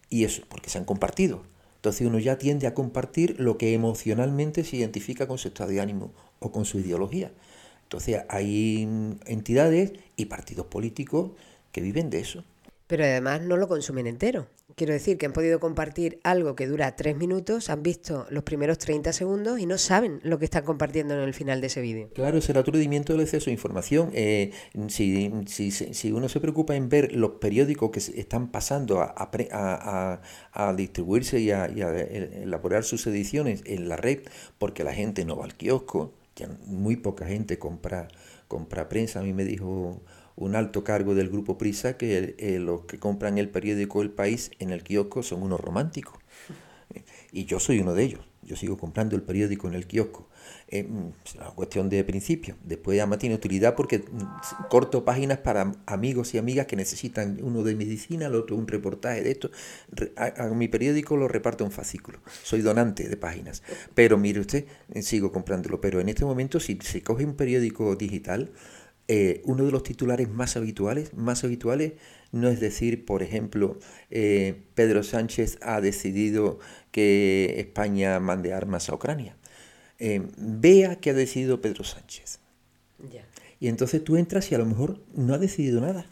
Y 0.09 0.25
eso 0.25 0.43
porque 0.49 0.69
se 0.69 0.77
han 0.77 0.85
compartido. 0.85 1.43
Entonces 1.77 2.07
uno 2.07 2.19
ya 2.19 2.37
tiende 2.37 2.67
a 2.67 2.73
compartir 2.73 3.39
lo 3.39 3.57
que 3.57 3.73
emocionalmente 3.73 4.63
se 4.63 4.77
identifica 4.77 5.27
con 5.27 5.37
su 5.37 5.49
estado 5.49 5.69
de 5.69 5.81
ánimo 5.81 6.11
o 6.39 6.51
con 6.51 6.65
su 6.65 6.79
ideología. 6.79 7.31
Entonces 7.83 8.23
hay 8.29 8.83
entidades 9.25 9.93
y 10.15 10.25
partidos 10.25 10.65
políticos 10.65 11.31
que 11.71 11.81
viven 11.81 12.09
de 12.09 12.19
eso. 12.19 12.43
Pero 12.87 13.03
además 13.03 13.41
no 13.41 13.57
lo 13.57 13.67
consumen 13.67 14.07
entero. 14.07 14.47
Quiero 14.75 14.91
decir 14.91 15.17
que 15.17 15.25
han 15.25 15.31
podido 15.31 15.61
compartir 15.61 16.19
algo 16.23 16.53
que 16.57 16.67
dura 16.67 16.97
tres 16.97 17.15
minutos, 17.15 17.69
han 17.69 17.81
visto 17.81 18.27
los 18.29 18.43
primeros 18.43 18.77
30 18.77 19.13
segundos 19.13 19.57
y 19.57 19.65
no 19.65 19.77
saben 19.77 20.19
lo 20.23 20.37
que 20.37 20.43
están 20.43 20.65
compartiendo 20.65 21.13
en 21.13 21.21
el 21.21 21.33
final 21.33 21.61
de 21.61 21.67
ese 21.67 21.79
vídeo. 21.79 22.09
Claro, 22.13 22.39
es 22.39 22.49
el 22.49 22.57
aturdimiento 22.57 23.13
del 23.13 23.21
exceso 23.21 23.45
de 23.45 23.53
información. 23.53 24.09
Eh, 24.13 24.51
si, 24.89 25.31
si, 25.47 25.71
si, 25.71 26.11
uno 26.11 26.27
se 26.27 26.41
preocupa 26.41 26.75
en 26.75 26.89
ver 26.89 27.13
los 27.13 27.31
periódicos 27.39 27.89
que 27.89 27.99
están 28.19 28.51
pasando 28.51 28.99
a, 28.99 29.15
a, 29.15 30.21
a, 30.51 30.73
distribuirse 30.73 31.39
y 31.39 31.51
a, 31.51 31.67
elaborar 31.67 32.83
sus 32.83 33.07
ediciones 33.07 33.61
en 33.65 33.87
la 33.87 33.95
red, 33.95 34.23
porque 34.57 34.83
la 34.83 34.93
gente 34.93 35.23
no 35.23 35.37
va 35.37 35.45
al 35.45 35.55
kiosco, 35.55 36.11
ya 36.35 36.49
muy 36.65 36.97
poca 36.97 37.25
gente 37.25 37.57
compra, 37.57 38.09
compra 38.49 38.89
prensa. 38.89 39.21
A 39.21 39.23
mí 39.23 39.31
me 39.31 39.45
dijo 39.45 40.01
un 40.35 40.55
alto 40.55 40.83
cargo 40.83 41.15
del 41.15 41.29
grupo 41.29 41.57
Prisa 41.57 41.97
que 41.97 42.35
eh, 42.37 42.59
los 42.59 42.81
que 42.81 42.99
compran 42.99 43.37
el 43.37 43.49
periódico 43.49 44.01
El 44.01 44.11
País 44.11 44.51
en 44.59 44.69
el 44.69 44.83
kiosco 44.83 45.23
son 45.23 45.43
unos 45.43 45.59
románticos. 45.59 46.19
Y 47.31 47.45
yo 47.45 47.59
soy 47.59 47.79
uno 47.79 47.93
de 47.93 48.03
ellos. 48.03 48.21
Yo 48.45 48.55
sigo 48.55 48.77
comprando 48.77 49.15
el 49.15 49.23
periódico 49.23 49.67
en 49.67 49.73
el 49.73 49.87
kiosco. 49.87 50.29
Eh, 50.67 50.83
mm, 50.83 51.13
es 51.25 51.35
una 51.35 51.45
cuestión 51.47 51.89
de 51.89 52.03
principio. 52.03 52.55
Después 52.63 52.99
además 52.99 53.17
tiene 53.19 53.35
utilidad 53.35 53.75
porque 53.75 53.99
mm, 53.99 54.67
corto 54.69 55.03
páginas 55.03 55.39
para 55.39 55.71
amigos 55.87 56.33
y 56.35 56.37
amigas 56.37 56.67
que 56.67 56.75
necesitan 56.75 57.39
uno 57.41 57.63
de 57.63 57.75
medicina, 57.75 58.27
el 58.27 58.35
otro 58.35 58.55
un 58.55 58.67
reportaje 58.67 59.23
de 59.23 59.31
esto. 59.31 59.49
A, 60.15 60.47
mi 60.49 60.67
periódico 60.67 61.17
lo 61.17 61.27
reparto 61.27 61.65
en 61.65 61.71
fascículo. 61.71 62.19
Soy 62.43 62.61
donante 62.61 63.09
de 63.09 63.17
páginas. 63.17 63.63
Pero 63.95 64.17
mire 64.17 64.39
usted, 64.39 64.65
eh, 64.93 65.01
sigo 65.01 65.31
comprándolo. 65.31 65.81
Pero 65.81 65.99
en 65.99 66.09
este 66.09 66.23
momento, 66.23 66.59
si 66.59 66.77
se 66.81 67.01
coge 67.01 67.25
un 67.25 67.35
periódico 67.35 67.95
digital, 67.95 68.51
eh, 69.07 69.41
uno 69.45 69.65
de 69.65 69.71
los 69.71 69.83
titulares 69.83 70.29
más 70.29 70.57
habituales, 70.57 71.13
más 71.13 71.43
habituales 71.43 71.93
no 72.35 72.49
es 72.49 72.59
decir, 72.59 73.05
por 73.05 73.23
ejemplo, 73.23 73.79
eh, 74.11 74.63
Pedro 74.73 75.03
Sánchez 75.03 75.57
ha 75.61 75.79
decidido 75.79 76.59
que 76.91 77.55
España 77.59 78.19
mande 78.19 78.53
armas 78.53 78.89
a 78.89 78.95
Ucrania. 78.95 79.37
Eh, 79.99 80.21
vea 80.37 80.97
que 80.97 81.11
ha 81.11 81.13
decidido 81.13 81.61
Pedro 81.61 81.85
Sánchez. 81.85 82.39
Y 83.61 83.69
entonces 83.69 84.03
tú 84.03 84.17
entras 84.17 84.51
y 84.51 84.55
a 84.55 84.57
lo 84.57 84.65
mejor 84.65 85.01
no 85.15 85.33
ha 85.33 85.37
decidido 85.37 85.79
nada. 85.79 86.07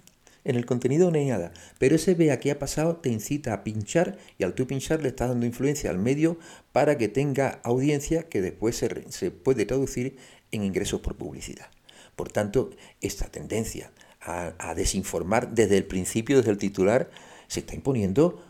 En 0.46 0.56
el 0.56 0.66
contenido 0.66 1.12
no 1.12 1.18
hay 1.18 1.26
nada. 1.26 1.52
Pero 1.78 1.96
ese 1.96 2.16
vea 2.16 2.40
que 2.40 2.52
ha 2.52 2.60
pasado 2.60 2.96
te 2.96 3.10
incita 3.10 3.52
a 3.54 3.66
pinchar 3.66 4.18
y 4.38 4.46
al 4.46 4.54
tú 4.54 4.66
pinchar 4.66 5.02
le 5.02 5.10
estás 5.10 5.28
dando 5.28 5.46
influencia 5.46 5.90
al 5.90 6.00
medio 6.00 6.38
para 6.72 6.98
que 6.98 7.10
tenga 7.10 7.60
audiencia 7.64 8.30
que 8.30 8.42
después 8.42 8.78
se 8.78 9.32
puede 9.32 9.66
traducir 9.66 10.16
en 10.52 10.64
ingresos 10.64 11.02
por 11.02 11.18
publicidad. 11.18 11.68
Por 12.16 12.32
tanto, 12.32 12.70
esta 13.02 13.30
tendencia 13.30 13.92
a, 14.22 14.74
desinformar 14.76 15.54
desde 15.54 15.78
el 15.78 15.86
principio, 15.86 16.38
desde 16.38 16.52
el 16.52 16.58
titular, 16.58 17.10
se 17.48 17.62
está 17.62 17.76
imponiendo. 17.76 18.42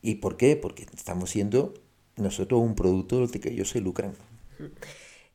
¿Y 0.00 0.16
por 0.16 0.36
qué? 0.36 0.56
Porque 0.56 0.86
estamos 0.94 1.30
siendo 1.30 1.74
nosotros 2.16 2.60
un 2.60 2.74
producto 2.74 3.26
del 3.26 3.40
que 3.40 3.50
ellos 3.50 3.70
se 3.70 3.80
lucran. 3.80 4.14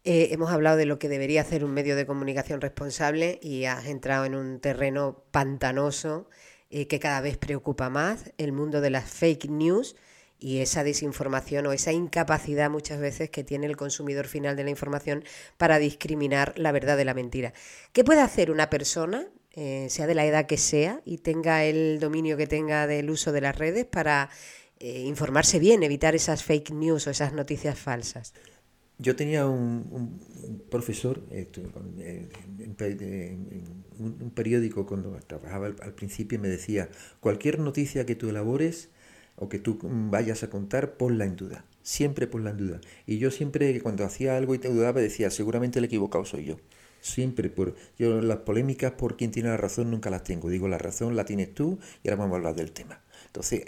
Eh, 0.03 0.29
hemos 0.31 0.51
hablado 0.51 0.77
de 0.77 0.85
lo 0.85 0.99
que 0.99 1.09
debería 1.09 1.41
hacer 1.41 1.63
un 1.63 1.73
medio 1.73 1.95
de 1.95 2.05
comunicación 2.05 2.61
responsable 2.61 3.39
y 3.41 3.65
has 3.65 3.85
entrado 3.85 4.25
en 4.25 4.35
un 4.35 4.59
terreno 4.59 5.23
pantanoso 5.31 6.29
eh, 6.69 6.87
que 6.87 6.99
cada 6.99 7.21
vez 7.21 7.37
preocupa 7.37 7.89
más, 7.89 8.31
el 8.37 8.51
mundo 8.51 8.81
de 8.81 8.89
las 8.89 9.09
fake 9.09 9.49
news 9.49 9.95
y 10.39 10.59
esa 10.59 10.83
desinformación 10.83 11.65
o 11.65 11.71
esa 11.71 11.91
incapacidad 11.91 12.69
muchas 12.69 12.99
veces 12.99 13.29
que 13.29 13.43
tiene 13.43 13.65
el 13.65 13.75
consumidor 13.75 14.27
final 14.27 14.55
de 14.55 14.63
la 14.63 14.69
información 14.69 15.23
para 15.57 15.79
discriminar 15.79 16.53
la 16.57 16.71
verdad 16.71 16.97
de 16.97 17.05
la 17.05 17.13
mentira. 17.13 17.53
¿Qué 17.93 18.03
puede 18.03 18.21
hacer 18.21 18.51
una 18.51 18.69
persona, 18.69 19.27
eh, 19.51 19.87
sea 19.89 20.07
de 20.07 20.15
la 20.15 20.25
edad 20.25 20.45
que 20.45 20.57
sea, 20.57 21.01
y 21.05 21.17
tenga 21.17 21.63
el 21.65 21.99
dominio 21.99 22.37
que 22.37 22.47
tenga 22.47 22.85
del 22.87 23.09
uso 23.09 23.31
de 23.31 23.41
las 23.41 23.57
redes 23.57 23.85
para 23.85 24.29
eh, 24.79 25.01
informarse 25.01 25.57
bien, 25.59 25.81
evitar 25.81 26.13
esas 26.13 26.43
fake 26.43 26.71
news 26.71 27.07
o 27.07 27.09
esas 27.09 27.33
noticias 27.33 27.79
falsas? 27.79 28.33
Yo 28.99 29.15
tenía 29.15 29.45
un, 29.45 30.19
profesor 30.71 31.21
un 33.99 34.31
periódico 34.33 34.87
cuando 34.87 35.11
trabajaba 35.27 35.67
al, 35.67 35.93
principio 35.93 36.37
y 36.37 36.41
me 36.41 36.47
decía, 36.47 36.89
cualquier 37.19 37.59
noticia 37.59 38.07
que 38.07 38.15
tú 38.15 38.29
elabores, 38.29 38.89
o 39.37 39.49
que 39.49 39.59
tú 39.59 39.79
vayas 39.81 40.43
a 40.43 40.49
contar, 40.49 40.97
ponla 40.97 41.25
en 41.25 41.35
duda. 41.35 41.63
Siempre 41.83 42.27
ponla 42.27 42.49
en 42.49 42.57
duda. 42.57 42.81
Y 43.05 43.19
yo 43.19 43.31
siempre, 43.31 43.79
cuando 43.81 44.03
hacía 44.03 44.35
algo 44.35 44.55
y 44.55 44.59
te 44.59 44.69
dudaba, 44.69 44.99
decía, 44.99 45.29
seguramente 45.29 45.79
el 45.79 45.85
equivocado 45.85 46.25
soy 46.25 46.45
yo. 46.45 46.57
Siempre, 47.01 47.49
por, 47.49 47.75
yo 47.97 48.19
las 48.21 48.39
polémicas 48.39 48.93
por 48.93 49.15
quien 49.15 49.31
tiene 49.31 49.49
la 49.49 49.57
razón 49.57 49.91
nunca 49.91 50.09
las 50.09 50.23
tengo. 50.23 50.49
Digo, 50.49 50.67
la 50.67 50.79
razón 50.79 51.15
la 51.15 51.25
tienes 51.25 51.53
tú 51.53 51.77
y 52.03 52.09
ahora 52.09 52.23
vamos 52.23 52.33
a 52.33 52.37
hablar 52.37 52.55
del 52.55 52.71
tema. 52.71 53.01
Entonces, 53.27 53.63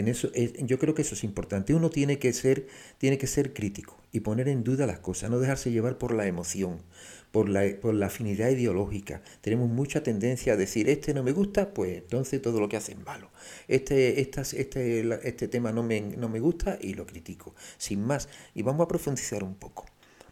en 0.00 0.08
eso, 0.08 0.30
yo 0.32 0.78
creo 0.78 0.94
que 0.94 1.02
eso 1.02 1.14
es 1.14 1.24
importante. 1.24 1.74
Uno 1.74 1.90
tiene 1.90 2.18
que 2.18 2.32
ser, 2.32 2.66
tiene 2.98 3.18
que 3.18 3.26
ser 3.26 3.52
crítico 3.52 3.98
y 4.12 4.20
poner 4.20 4.48
en 4.48 4.64
duda 4.64 4.86
las 4.86 4.98
cosas, 4.98 5.30
no 5.30 5.38
dejarse 5.38 5.70
llevar 5.70 5.98
por 5.98 6.12
la 6.12 6.26
emoción 6.26 6.80
por 7.30 7.48
la, 7.48 7.62
por 7.80 7.94
la 7.94 8.06
afinidad 8.06 8.48
ideológica. 8.48 9.22
Tenemos 9.40 9.68
mucha 9.68 10.02
tendencia 10.02 10.54
a 10.54 10.56
decir, 10.56 10.88
este 10.88 11.14
no 11.14 11.22
me 11.22 11.32
gusta, 11.32 11.72
pues 11.72 11.98
entonces 11.98 12.42
todo 12.42 12.60
lo 12.60 12.68
que 12.68 12.76
hace 12.76 12.92
es 12.92 13.04
malo. 13.04 13.30
Este, 13.68 14.20
este, 14.20 15.28
este 15.28 15.48
tema 15.48 15.72
no 15.72 15.82
me, 15.82 16.00
no 16.00 16.28
me 16.28 16.40
gusta 16.40 16.78
y 16.80 16.94
lo 16.94 17.06
critico. 17.06 17.54
Sin 17.78 18.04
más. 18.04 18.28
Y 18.54 18.62
vamos 18.62 18.84
a 18.84 18.88
profundizar 18.88 19.44
un 19.44 19.54
poco. 19.54 19.86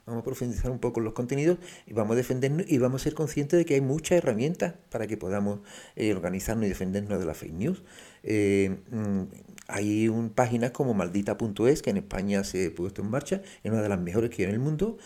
Vamos 0.07 0.23
a 0.23 0.25
profundizar 0.25 0.71
un 0.71 0.79
poco 0.79 1.01
en 1.01 1.05
los 1.05 1.13
contenidos 1.13 1.59
y 1.87 1.93
vamos 1.93 2.15
a 2.15 2.17
defendernos 2.17 2.65
y 2.67 2.79
vamos 2.79 3.03
a 3.03 3.05
ser 3.05 3.15
conscientes 3.15 3.59
de 3.59 3.67
que 3.67 3.75
hay 3.75 3.83
muchas 3.83 4.17
herramientas 4.17 4.73
para 4.89 5.07
que 5.07 5.19
podamos 5.19 5.61
eh, 5.97 6.15
organizarnos 6.15 6.65
y 6.65 6.69
defendernos 6.71 7.21
de 7.21 7.27
la 7.27 7.35
fake 7.35 7.53
news. 7.53 7.83
Eh, 8.23 8.75
mm, 8.91 9.23
hay 9.69 10.09
un, 10.09 10.31
páginas 10.31 10.73
como 10.73 10.95
maldita.es 10.95 11.83
que 11.83 11.91
en 11.91 11.99
España 11.99 12.43
se 12.43 12.71
puesto 12.71 13.03
en 13.03 13.11
marcha, 13.11 13.43
es 13.63 13.71
una 13.71 13.83
de 13.83 13.89
las 13.89 14.01
mejores 14.01 14.31
que 14.31 14.43
hay 14.43 14.49
en 14.49 14.55
el 14.55 14.61
mundo, 14.61 14.99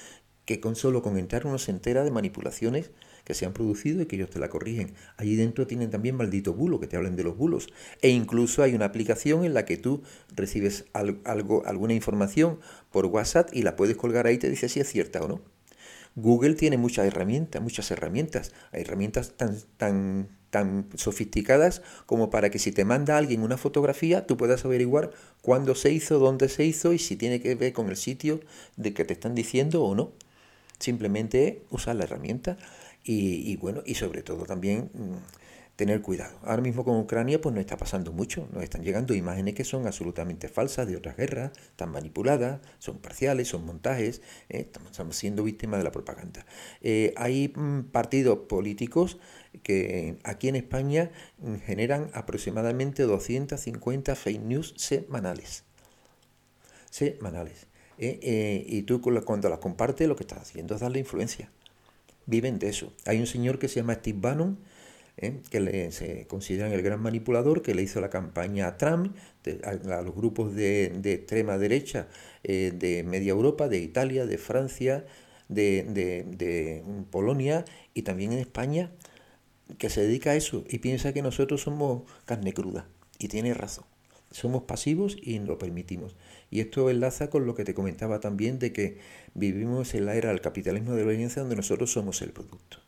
que 0.45 0.61
con 0.61 0.77
solo 0.77 1.03
con 1.03 1.19
entrar 1.19 1.47
uno 1.47 1.59
se 1.59 1.71
entera 1.71 2.05
de 2.05 2.11
manipulaciones 2.11 2.91
que 3.25 3.35
se 3.35 3.47
han 3.47 3.53
producido 3.53 4.03
y 4.03 4.07
que 4.07 4.17
ellos 4.17 4.31
te 4.31 4.39
la 4.39 4.49
corrigen. 4.49 4.95
Allí 5.17 5.37
dentro 5.37 5.67
tienen 5.67 5.91
también 5.91 6.17
maldito 6.17 6.55
bulo, 6.55 6.81
que 6.81 6.87
te 6.87 6.97
hablen 6.97 7.17
de 7.17 7.23
los 7.23 7.37
bulos. 7.37 7.69
E 8.01 8.09
incluso 8.09 8.63
hay 8.63 8.75
una 8.75 8.87
aplicación 8.87 9.45
en 9.45 9.55
la 9.55 9.65
que 9.65 9.77
tú 9.77 10.03
recibes 10.35 10.87
algo, 10.93 11.63
alguna 11.67 11.95
información 11.95 12.59
por 12.91 13.07
WhatsApp 13.07 13.51
y 13.53 13.63
la 13.63 13.77
puedes 13.77 13.97
colgar 13.97 14.27
ahí 14.27 14.37
y 14.37 14.39
te 14.39 14.51
dice 14.51 14.69
si 14.69 14.81
es 14.81 14.89
cierta 14.89 15.23
o 15.23 15.29
no. 15.29 15.41
Google 16.15 16.55
tiene 16.55 16.77
muchas 16.77 17.07
herramientas, 17.07 17.63
muchas 17.63 17.91
herramientas. 17.91 18.53
Herramientas 18.73 19.33
tan, 19.37 19.57
tan, 19.77 20.29
tan 20.53 20.87
sofisticadas 20.97 21.81
como 22.05 22.29
para 22.29 22.51
que 22.51 22.59
si 22.59 22.73
te 22.73 22.85
manda 22.85 23.17
alguien 23.17 23.43
una 23.43 23.57
fotografía, 23.57 24.27
tú 24.27 24.37
puedas 24.37 24.67
averiguar 24.67 25.11
cuándo 25.41 25.75
se 25.75 25.91
hizo, 25.91 26.19
dónde 26.19 26.51
se 26.51 26.67
hizo 26.67 26.93
y 26.93 26.99
si 26.99 27.17
tiene 27.17 27.41
que 27.41 27.55
ver 27.55 27.73
con 27.73 27.89
el 27.89 27.97
sitio 27.97 28.39
de 28.77 28.93
que 28.93 29.07
te 29.07 29.15
están 29.15 29.35
diciendo 29.35 29.83
o 29.83 29.95
no. 29.95 30.13
Simplemente 30.79 31.63
usar 31.71 31.97
la 31.97 32.05
herramienta 32.05 32.59
y, 33.03 33.57
bueno, 33.57 33.83
y 33.87 33.95
sobre 33.95 34.23
todo 34.23 34.45
también 34.45 34.91
mm, 34.93 35.77
tener 35.77 36.03
cuidado. 36.03 36.39
Ahora 36.43 36.61
mismo 36.61 36.85
con 36.85 36.99
Ucrania 36.99 37.41
pues 37.41 37.55
no 37.55 37.61
está 37.61 37.79
pasando 37.79 38.13
mucho, 38.13 38.47
nos 38.53 38.63
están 38.63 38.83
llegando 38.83 39.15
imágenes 39.15 39.55
que 39.55 39.65
son 39.65 39.87
absolutamente 39.87 40.49
falsas 40.49 40.87
de 40.87 40.97
otras 40.97 41.17
guerras, 41.17 41.53
están 41.71 41.93
manipuladas, 41.93 42.61
son 42.79 42.99
parciales, 42.99 43.49
son 43.49 43.65
montajes, 43.65 44.21
¿eh? 44.51 44.69
estamos, 44.71 45.17
siendo 45.17 45.45
víctimas 45.45 45.79
de 45.79 45.85
la 45.85 45.93
propaganda. 45.93 46.45
Eh, 46.83 47.15
hay 47.17 47.55
mm, 47.57 47.85
partidos 47.91 48.41
políticos 48.51 49.19
que 49.63 50.17
aquí 50.25 50.49
en 50.49 50.57
España 50.57 51.11
mm, 51.39 51.57
generan 51.67 52.11
aproximadamente 52.15 53.03
250 53.03 54.15
fake 54.15 54.41
news 54.41 54.75
semanales. 54.77 55.65
Semanales. 56.91 57.67
¿eh? 57.99 58.65
y 58.67 58.83
tú 58.83 59.01
cuando 59.01 59.49
las 59.49 59.59
compartes 59.59 60.09
lo 60.09 60.17
que 60.17 60.25
estás 60.25 60.41
haciendo 60.41 60.75
es 60.75 60.81
darle 60.81 60.99
influencia. 60.99 61.51
Viven 62.27 62.59
de 62.59 62.69
eso. 62.69 62.93
Hay 63.07 63.19
un 63.19 63.27
señor 63.27 63.59
que 63.59 63.69
se 63.69 63.77
llama 63.77 63.95
Steve 63.95 64.19
Bannon, 64.21 64.59
¿eh? 65.17 65.41
que 65.51 65.91
se 65.93 66.27
considera 66.27 66.73
el 66.73 66.83
gran 66.83 67.01
manipulador, 67.01 67.63
que 67.63 67.75
le 67.75 67.83
hizo 67.83 68.01
la 68.01 68.11
campaña 68.11 68.69
a 68.69 68.77
Trump, 68.77 69.17
a, 69.65 70.03
los 70.03 70.15
grupos 70.15 70.55
de, 70.55 71.01
extrema 71.05 71.59
derecha 71.59 72.09
eh, 72.45 72.73
de 72.75 73.03
media 73.03 73.33
Europa, 73.33 73.69
de 73.69 73.79
Italia, 73.79 74.27
de 74.27 74.39
Francia, 74.39 75.05
de, 75.49 75.85
de, 75.85 76.83
Polonia 77.11 77.65
y 77.95 78.03
también 78.03 78.33
en 78.33 78.39
España, 78.39 78.91
que 79.79 79.91
se 79.91 80.03
dedica 80.03 80.31
a 80.31 80.37
eso 80.37 80.65
y 80.69 80.79
piensa 80.79 81.13
que 81.13 81.23
nosotros 81.23 81.63
somos 81.63 82.03
carne 82.25 82.53
cruda. 82.53 82.87
Y 83.19 83.29
tiene 83.29 83.55
razón. 83.55 83.85
Somos 84.31 84.63
pasivos 84.63 85.17
y 85.21 85.39
lo 85.39 85.59
permitimos. 85.59 86.17
Y 86.51 86.61
esto 86.61 86.91
enlaza 86.91 87.31
con 87.31 87.47
lo 87.47 87.55
que 87.55 87.65
te 87.65 87.75
comentaba 87.75 88.21
también 88.21 88.59
de 88.59 88.73
que 88.73 88.99
vivimos 89.35 89.95
en 89.95 90.07
la 90.07 90.15
era 90.15 90.31
del 90.31 90.41
capitalismo 90.41 90.95
de 90.95 91.05
violencia 91.05 91.43
donde 91.43 91.57
nosotros 91.57 91.93
somos 91.93 92.23
el 92.23 92.33
producto. 92.33 92.79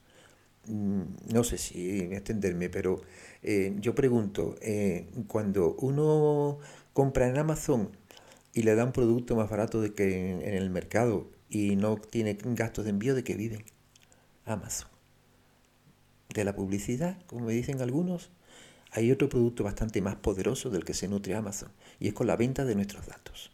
Mm, 0.67 1.03
no 1.33 1.45
sé 1.45 1.59
si 1.59 2.01
extenderme, 2.01 2.71
pero 2.71 3.03
eh, 3.43 3.75
yo 3.81 3.95
pregunto, 3.95 4.57
eh, 4.63 5.07
cuando 5.29 5.75
uno 5.81 6.59
compra 6.93 7.29
en 7.29 7.37
Amazon 7.39 7.91
y 8.55 8.63
le 8.63 8.75
da 8.75 8.85
un 8.85 8.93
producto 8.93 9.37
más 9.37 9.51
barato 9.51 9.81
de 9.83 9.93
que 9.93 10.33
en, 10.33 10.55
el 10.55 10.71
mercado 10.71 11.31
y 11.51 11.77
no 11.77 11.97
tiene 11.97 12.39
gastos 12.41 12.85
de 12.85 12.91
envío, 12.91 13.15
¿de 13.15 13.25
qué 13.25 13.35
viven? 13.35 13.65
Amazon. 14.47 14.94
De 16.29 16.45
la 16.45 16.55
publicidad, 16.55 17.19
como 17.27 17.47
me 17.47 17.53
dicen 17.53 17.81
algunos, 17.81 18.31
hay 18.91 19.11
otro 19.11 19.29
producto 19.29 19.65
bastante 19.65 20.01
más 20.01 20.17
poderoso 20.17 20.71
del 20.71 20.85
que 20.85 20.95
se 20.95 21.09
nutre 21.09 21.35
Amazon 21.35 21.71
y 21.99 22.09
es 22.09 22.15
con 22.15 22.27
la 22.27 22.37
venta 22.37 22.65
de 22.65 22.75
nuestros 22.75 23.07
datos. 23.07 23.51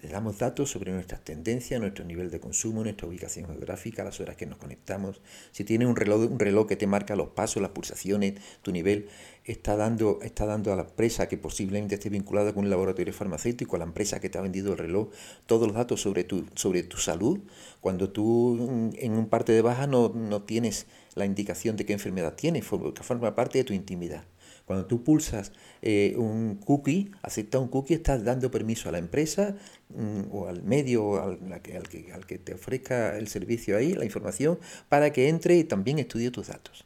Le 0.00 0.08
damos 0.08 0.38
datos 0.38 0.70
sobre 0.70 0.92
nuestras 0.92 1.24
tendencias, 1.24 1.80
nuestro 1.80 2.04
nivel 2.04 2.30
de 2.30 2.38
consumo, 2.38 2.82
nuestra 2.82 3.08
ubicación 3.08 3.46
geográfica, 3.46 4.04
las 4.04 4.20
horas 4.20 4.36
que 4.36 4.46
nos 4.46 4.58
conectamos. 4.58 5.20
Si 5.50 5.64
tienes 5.64 5.88
un 5.88 5.96
reloj, 5.96 6.30
un 6.30 6.38
reloj 6.38 6.68
que 6.68 6.76
te 6.76 6.86
marca 6.86 7.16
los 7.16 7.30
pasos, 7.30 7.60
las 7.60 7.72
pulsaciones, 7.72 8.34
tu 8.62 8.70
nivel, 8.70 9.08
está 9.44 9.76
dando, 9.76 10.20
está 10.22 10.46
dando 10.46 10.72
a 10.72 10.76
la 10.76 10.82
empresa 10.82 11.28
que 11.28 11.36
posiblemente 11.36 11.96
esté 11.96 12.10
vinculada 12.10 12.52
con 12.52 12.64
un 12.64 12.70
laboratorio 12.70 13.12
farmacéutico, 13.12 13.76
a 13.76 13.80
la 13.80 13.86
empresa 13.86 14.20
que 14.20 14.28
te 14.28 14.38
ha 14.38 14.42
vendido 14.42 14.72
el 14.72 14.78
reloj, 14.78 15.08
todos 15.46 15.66
los 15.66 15.76
datos 15.76 16.00
sobre 16.00 16.22
tu, 16.22 16.46
sobre 16.54 16.82
tu 16.84 16.98
salud. 16.98 17.40
Cuando 17.80 18.10
tú 18.10 18.92
en 18.96 19.12
un 19.12 19.28
parte 19.28 19.52
de 19.52 19.62
baja 19.62 19.86
no, 19.86 20.10
no 20.10 20.42
tienes 20.42 20.86
la 21.14 21.24
indicación 21.24 21.76
de 21.76 21.86
qué 21.86 21.92
enfermedad 21.92 22.34
tienes, 22.34 22.64
forma 22.64 23.34
parte 23.34 23.58
de 23.58 23.64
tu 23.64 23.72
intimidad. 23.72 24.24
Cuando 24.68 24.84
tú 24.84 25.02
pulsas 25.02 25.52
eh, 25.80 26.14
un 26.18 26.56
cookie, 26.56 27.10
acepta 27.22 27.58
un 27.58 27.68
cookie, 27.68 27.94
estás 27.94 28.22
dando 28.22 28.50
permiso 28.50 28.90
a 28.90 28.92
la 28.92 28.98
empresa 28.98 29.56
mm, 29.88 30.24
o 30.30 30.46
al 30.46 30.62
medio 30.62 31.22
al, 31.22 31.62
que, 31.62 31.78
al, 32.12 32.26
que, 32.26 32.38
te 32.38 32.52
ofrezca 32.52 33.16
el 33.16 33.28
servicio 33.28 33.78
ahí, 33.78 33.94
la 33.94 34.04
información, 34.04 34.58
para 34.90 35.10
que 35.10 35.30
entre 35.30 35.56
y 35.56 35.64
también 35.64 35.98
estudie 35.98 36.30
tus 36.30 36.48
datos. 36.48 36.84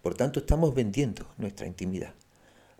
Por 0.00 0.14
tanto, 0.14 0.38
estamos 0.38 0.76
vendiendo 0.76 1.26
nuestra 1.36 1.66
intimidad 1.66 2.14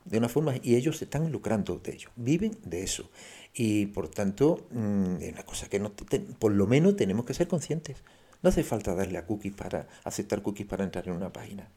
de 0.04 0.18
una 0.18 0.28
forma 0.28 0.54
y 0.62 0.76
ellos 0.76 0.99
se 0.99 1.06
están 1.06 1.32
lucrando 1.32 1.80
de 1.82 1.92
ello, 1.92 2.11
viven 2.14 2.56
de 2.64 2.84
eso. 2.84 3.11
Y 3.54 3.87
por 3.87 4.08
tanto, 4.08 4.68
mm, 4.70 5.16
es 5.20 5.32
una 5.32 5.42
cosa 5.42 5.68
que 5.68 5.80
no 5.80 5.90
por 6.38 6.52
lo 6.52 6.68
menos 6.68 6.94
tenemos 6.94 7.26
que 7.26 7.34
ser 7.34 7.49
conscientes. 7.49 7.96
No 8.40 8.50
hace 8.50 8.62
falta 8.62 8.94
darle 8.94 9.18
a 9.18 9.26
cookies 9.26 9.54
para 9.54 9.88
aceptar 10.04 10.42
cookies 10.42 10.68
para 10.68 10.84
entrar 10.84 11.08
en 11.08 11.14
una 11.14 11.32
página. 11.32 11.69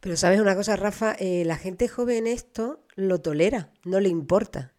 Pero 0.00 0.16
sabes 0.16 0.40
una 0.40 0.56
cosa, 0.56 0.76
Rafa, 0.76 1.14
eh, 1.18 1.44
la 1.44 1.56
gente 1.56 1.86
joven 1.86 2.26
esto 2.26 2.80
lo 2.96 3.20
tolera, 3.20 3.70
no 3.84 4.00
le 4.00 4.08
importa. 4.08 4.72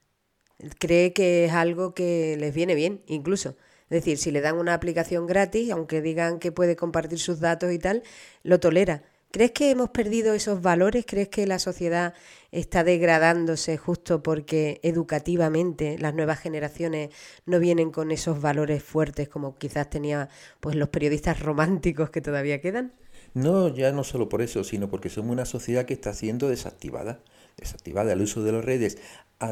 Cree 0.79 1.13
que 1.13 1.45
es 1.45 1.51
algo 1.53 1.93
que 1.93 2.37
les 2.39 2.53
viene 2.53 2.75
bien, 2.75 3.01
incluso. 3.07 3.55
Es 3.89 4.03
decir, 4.03 4.17
si 4.17 4.31
le 4.31 4.41
dan 4.41 4.57
una 4.57 4.73
aplicación 4.73 5.27
gratis, 5.27 5.71
aunque 5.71 6.01
digan 6.01 6.39
que 6.39 6.51
puede 6.51 6.75
compartir 6.75 7.19
sus 7.19 7.39
datos 7.39 7.71
y 7.71 7.79
tal, 7.79 8.03
lo 8.43 8.59
tolera. 8.59 9.03
¿Crees 9.31 9.51
que 9.51 9.71
hemos 9.71 9.89
perdido 9.91 10.33
esos 10.33 10.61
valores? 10.61 11.05
¿Crees 11.07 11.29
que 11.29 11.47
la 11.47 11.59
sociedad 11.59 12.13
está 12.51 12.83
degradándose 12.83 13.77
justo 13.77 14.23
porque 14.23 14.79
educativamente 14.83 15.97
las 15.99 16.13
nuevas 16.15 16.39
generaciones 16.39 17.11
no 17.45 17.59
vienen 17.59 17.91
con 17.91 18.11
esos 18.11 18.41
valores 18.41 18.83
fuertes 18.83 19.29
como 19.29 19.55
quizás 19.55 19.89
tenían 19.89 20.29
pues 20.59 20.75
los 20.75 20.89
periodistas 20.89 21.39
románticos 21.39 22.09
que 22.09 22.21
todavía 22.21 22.59
quedan? 22.59 22.93
No, 23.33 23.69
ya 23.69 23.91
no 23.91 24.03
solo 24.03 24.29
por 24.29 24.41
eso, 24.41 24.63
sino 24.63 24.89
porque 24.89 25.09
somos 25.09 25.31
una 25.31 25.45
sociedad 25.45 25.85
que 25.85 25.93
está 25.93 26.13
siendo 26.13 26.49
desactivada. 26.49 27.19
Desactivada, 27.57 28.13
el 28.13 28.21
uso 28.21 28.43
de 28.43 28.51
las 28.51 28.65
redes 28.65 28.97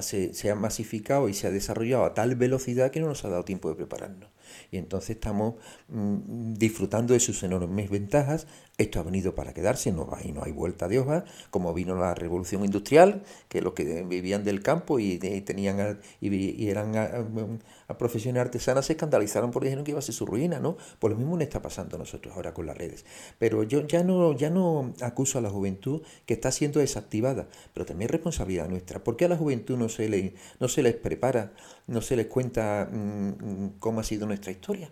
se 0.01 0.51
ha 0.51 0.55
masificado 0.55 1.29
y 1.29 1.33
se 1.33 1.47
ha 1.47 1.51
desarrollado 1.51 2.05
a 2.05 2.13
tal 2.13 2.35
velocidad 2.35 2.91
que 2.91 2.99
no 2.99 3.07
nos 3.07 3.25
ha 3.25 3.29
dado 3.29 3.43
tiempo 3.43 3.69
de 3.69 3.75
prepararnos 3.75 4.29
y 4.71 4.77
entonces 4.77 5.11
estamos 5.11 5.55
mm, 5.89 6.53
disfrutando 6.53 7.13
de 7.13 7.19
sus 7.19 7.41
enormes 7.43 7.89
ventajas. 7.89 8.47
Esto 8.79 9.01
ha 9.01 9.03
venido 9.03 9.35
para 9.35 9.53
quedarse, 9.53 9.91
no 9.91 10.07
hay, 10.13 10.31
no 10.31 10.41
hay 10.41 10.53
vuelta 10.53 10.87
de 10.87 10.99
hoja, 10.99 11.25
como 11.51 11.73
vino 11.73 11.95
la 11.95 12.15
revolución 12.15 12.63
industrial, 12.63 13.23
que 13.49 13.61
los 13.61 13.73
que 13.73 14.03
vivían 14.03 14.45
del 14.45 14.63
campo 14.63 14.99
y, 14.99 15.17
tenían 15.41 15.99
y, 16.21 16.69
eran 16.69 17.59
profesiones 17.97 18.39
artesanas 18.39 18.85
se 18.85 18.93
escandalizaron 18.93 19.51
porque 19.51 19.67
dijeron 19.67 19.83
que 19.83 19.91
iba 19.91 19.99
a 19.99 20.01
ser 20.01 20.15
su 20.15 20.25
ruina, 20.25 20.61
¿no? 20.61 20.77
Pues 20.99 21.11
lo 21.11 21.19
mismo 21.19 21.35
le 21.35 21.43
está 21.43 21.61
pasando 21.61 21.97
a 21.97 21.99
nosotros 21.99 22.33
ahora 22.33 22.53
con 22.53 22.67
las 22.67 22.77
redes. 22.77 23.03
Pero 23.37 23.63
yo 23.63 23.85
ya 23.85 24.01
no, 24.05 24.31
ya 24.31 24.49
no 24.49 24.93
acuso 25.01 25.39
a 25.39 25.41
la 25.41 25.49
juventud 25.49 26.01
que 26.25 26.33
está 26.33 26.49
siendo 26.49 26.79
desactivada, 26.79 27.49
pero 27.73 27.85
también 27.85 28.07
es 28.07 28.11
responsabilidad 28.11 28.69
nuestra. 28.69 29.03
¿Por 29.03 29.17
qué 29.17 29.25
a 29.25 29.27
la 29.27 29.35
juventud 29.35 29.77
no 29.77 29.89
se, 29.89 30.07
le, 30.07 30.35
no 30.61 30.69
se 30.69 30.83
les 30.83 30.95
prepara, 30.95 31.51
no 31.87 32.01
se 32.01 32.15
les 32.15 32.27
cuenta 32.27 32.87
mm, 32.89 32.95
mm, 32.95 33.69
cómo 33.79 33.99
ha 33.99 34.03
sido 34.05 34.25
nuestra 34.25 34.53
historia? 34.53 34.89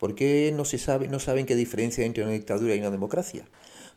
¿Por 0.00 0.14
qué 0.14 0.50
no, 0.56 0.64
se 0.64 0.78
sabe, 0.78 1.10
saben 1.20 1.44
qué 1.44 1.54
diferencia 1.54 2.06
entre 2.06 2.24
una 2.24 2.32
dictadura 2.32 2.74
y 2.74 2.80
una 2.80 2.90
democracia? 2.90 3.44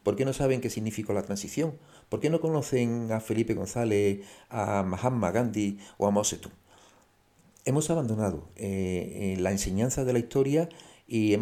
¿Por 0.04 0.18
qué 0.18 0.26
no 0.26 0.34
saben 0.34 0.60
qué 0.60 0.70
significó 0.70 1.14
la 1.14 1.24
transición? 1.24 1.78
¿Por 2.10 2.20
qué 2.20 2.30
no 2.30 2.42
conocen 2.42 3.10
a 3.14 3.22
Felipe 3.22 3.54
González, 3.54 4.20
a 4.50 4.84
Mahatma 4.84 5.32
Gandhi 5.32 5.80
o 5.98 6.06
a 6.06 6.12
Mao 6.12 6.26
Zedong? 6.26 6.52
Hemos 7.64 7.90
abandonado 7.90 8.50
eh, 8.58 9.36
eh, 9.38 9.42
la 9.42 9.52
enseñanza 9.52 10.04
de 10.04 10.12
la 10.12 10.20
historia 10.20 10.68
y 11.08 11.38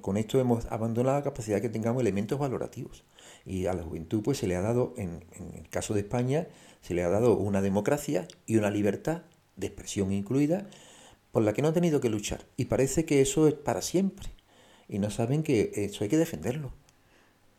con 0.00 0.16
esto 0.16 0.38
hemos 0.38 0.66
abandonado 0.66 1.16
la 1.16 1.24
capacidad 1.24 1.60
que 1.60 1.68
tengamos 1.68 2.00
elementos 2.00 2.38
valorativos. 2.38 3.02
Y 3.44 3.66
a 3.66 3.72
la 3.72 3.82
juventud 3.82 4.22
pues 4.22 4.38
se 4.38 4.46
le 4.46 4.54
ha 4.54 4.60
dado, 4.60 4.94
en, 4.96 5.24
en 5.32 5.58
el 5.58 5.68
caso 5.70 5.92
de 5.92 6.00
España, 6.00 6.46
se 6.82 6.94
le 6.94 7.02
ha 7.02 7.08
dado 7.08 7.36
una 7.36 7.62
democracia 7.62 8.28
y 8.46 8.58
una 8.58 8.70
libertad 8.70 9.22
de 9.56 9.66
expresión 9.66 10.12
incluida 10.12 10.68
por 11.36 11.44
la 11.44 11.52
que 11.52 11.60
no 11.60 11.68
han 11.68 11.74
tenido 11.74 12.00
que 12.00 12.08
luchar. 12.08 12.46
Y 12.56 12.64
parece 12.64 13.04
que 13.04 13.20
eso 13.20 13.46
es 13.46 13.52
para 13.52 13.82
siempre. 13.82 14.30
Y 14.88 14.98
no 14.98 15.10
saben 15.10 15.42
que 15.42 15.70
eso 15.74 16.02
hay 16.02 16.08
que 16.08 16.16
defenderlo. 16.16 16.72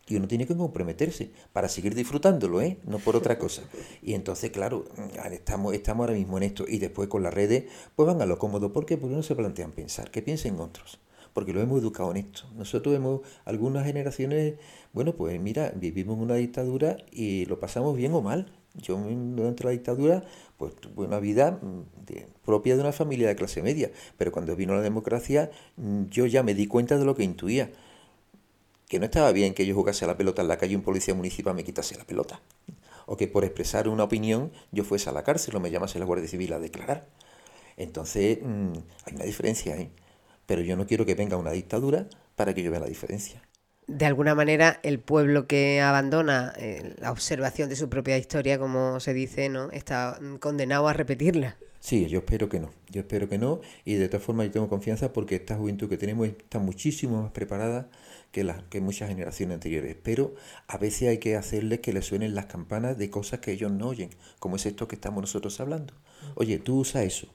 Y 0.08 0.16
uno 0.16 0.28
tiene 0.28 0.48
que 0.48 0.58
comprometerse 0.58 1.30
para 1.54 1.70
seguir 1.70 1.94
disfrutándolo, 1.94 2.60
¿eh? 2.60 2.80
No 2.86 2.98
por 2.98 3.16
otra 3.16 3.38
cosa. 3.38 3.62
Y 4.02 4.16
entonces, 4.16 4.50
claro, 4.50 4.86
estamos, 5.32 5.76
estamos 5.76 6.06
ahora 6.06 6.18
mismo 6.18 6.38
en 6.38 6.44
esto. 6.46 6.66
Y 6.68 6.80
después 6.80 7.08
con 7.08 7.22
las 7.22 7.32
redes, 7.32 7.66
pues 7.96 8.08
van 8.08 8.20
a 8.20 8.26
lo 8.26 8.40
cómodo. 8.40 8.74
¿Por 8.74 8.88
qué? 8.88 8.98
Porque 8.98 9.16
no 9.16 9.22
se 9.22 9.36
plantean 9.36 9.72
pensar, 9.74 10.10
que 10.10 10.24
piensen 10.24 10.60
otros. 10.60 11.00
Porque 11.34 11.54
lo 11.54 11.62
hemos 11.62 11.80
educado 11.80 12.10
en 12.10 12.18
esto. 12.18 12.50
Nosotros 12.56 12.96
hemos, 12.96 13.22
algunas 13.46 13.86
generaciones, 13.86 14.56
bueno, 14.92 15.13
pues 15.13 15.40
mira, 15.40 15.72
vivimos 15.76 16.18
una 16.18 16.34
dictadura 16.34 16.98
y 17.12 17.46
lo 17.46 17.60
pasamos 17.60 17.96
bien 17.96 18.12
o 18.16 18.24
mal. 18.24 18.57
Yo 18.78 18.98
durante 18.98 19.63
la 19.63 19.72
dictadura 19.72 20.24
pues 20.58 20.76
tuve 20.76 21.06
una 21.06 21.20
vida 21.20 21.60
mm, 21.62 21.84
propia 22.46 22.76
de 22.76 22.82
una 22.82 22.92
familia 22.92 23.28
de 23.28 23.36
clase 23.36 23.62
media, 23.62 23.92
pero 24.18 24.32
cuando 24.32 24.56
vino 24.56 24.76
la 24.76 24.82
democracia 24.82 25.52
mm, 25.78 26.06
yo 26.10 26.26
ya 26.26 26.44
me 26.44 26.54
di 26.54 26.68
cuenta 26.68 26.98
de 26.98 27.06
lo 27.06 27.16
que 27.16 27.24
intuía, 27.24 27.72
que 28.88 29.00
no 29.00 29.06
estaba 29.06 29.32
bien 29.32 29.54
que 29.54 29.66
yo 29.66 29.76
jugase 29.76 30.06
a 30.06 30.08
la 30.08 30.18
pelota 30.18 30.42
en 30.42 30.48
la 30.48 30.58
calle 30.58 30.74
y 30.74 30.76
un 30.76 30.84
policía 30.84 31.13
municipal 31.13 31.54
me 31.56 31.63
quitase 31.63 31.98
la 31.98 32.06
pelota, 32.06 32.42
o 33.06 33.18
que 33.18 33.28
por 33.28 33.44
expresar 33.44 33.88
una 33.88 34.04
opinión 34.04 34.52
yo 34.72 34.84
fuese 34.84 35.10
a 35.10 35.13
la 35.13 35.24
cárcel 35.24 35.56
o 35.56 35.60
me 35.60 35.72
llamase 35.72 36.00
la 36.00 36.06
Guardia 36.06 36.28
Civil 36.28 36.54
a 36.54 36.60
declarar. 36.60 37.08
Entonces 37.78 38.40
mm, 38.42 38.74
hay 39.06 39.16
una 39.16 39.26
diferencia 39.26 39.76
ahí, 39.76 39.92
pero 40.46 40.62
yo 40.62 40.76
no 40.78 40.88
quiero 40.88 41.06
que 41.06 41.16
venga 41.16 41.38
una 41.38 41.52
dictadura 41.52 42.08
para 42.36 42.54
que 42.54 42.63
yo 42.63 42.72
vea 42.72 42.80
la 42.80 42.88
diferencia 42.88 43.47
de 43.88 44.06
alguna 44.06 44.36
manera 44.36 44.80
el 44.84 45.00
pueblo 45.00 45.47
que 45.47 45.82
abandona 45.82 46.54
eh, 46.58 46.93
la 47.00 47.12
observación 47.12 47.69
de 47.69 47.78
su 47.78 47.89
propia 47.89 48.17
historia, 48.17 48.60
como 48.60 49.00
se 49.00 49.13
dice, 49.13 49.50
¿no? 49.50 49.71
está 49.71 50.19
condenado 50.39 50.88
a 50.88 50.93
repetirla. 50.93 51.58
Sí, 51.80 52.08
yo 52.08 52.19
espero 52.19 52.50
que 52.50 52.60
no. 52.60 52.73
Yo 52.89 53.02
espero 53.02 53.30
que 53.30 53.38
no. 53.38 53.62
Y 53.86 53.93
de 53.93 54.10
todas 54.10 54.26
formas 54.26 54.47
yo 54.47 54.52
tengo 54.52 54.67
confianza 54.67 55.13
porque 55.13 55.36
esta 55.36 55.56
juventud 55.56 55.88
que 55.88 55.97
tenemos 55.97 56.28
está 56.28 56.60
muchísimo 56.60 57.21
más 57.21 57.32
preparada 57.32 57.89
que, 58.32 58.43
las, 58.43 58.62
que 58.63 58.82
muchas 58.82 59.08
generaciones 59.08 59.56
anteriores. 59.56 59.95
Pero 60.04 60.36
a 60.67 60.78
veces 60.78 61.08
hay 61.08 61.19
que 61.19 61.38
hacerles 61.38 61.80
que 61.80 61.93
les 61.93 62.06
suenen 62.06 62.36
las 62.36 62.47
campanas 62.47 62.97
de 62.97 63.10
cosas 63.10 63.39
que 63.39 63.54
ellos 63.54 63.71
no 63.71 63.88
oyen, 63.88 64.10
como 64.39 64.58
es 64.58 64.65
esto 64.65 64.89
que 64.89 64.95
estamos 64.95 65.21
nosotros 65.21 65.60
hablando. 65.62 65.93
Oye, 66.36 66.58
tú 66.60 66.80
usa 66.80 67.04
eso, 67.04 67.34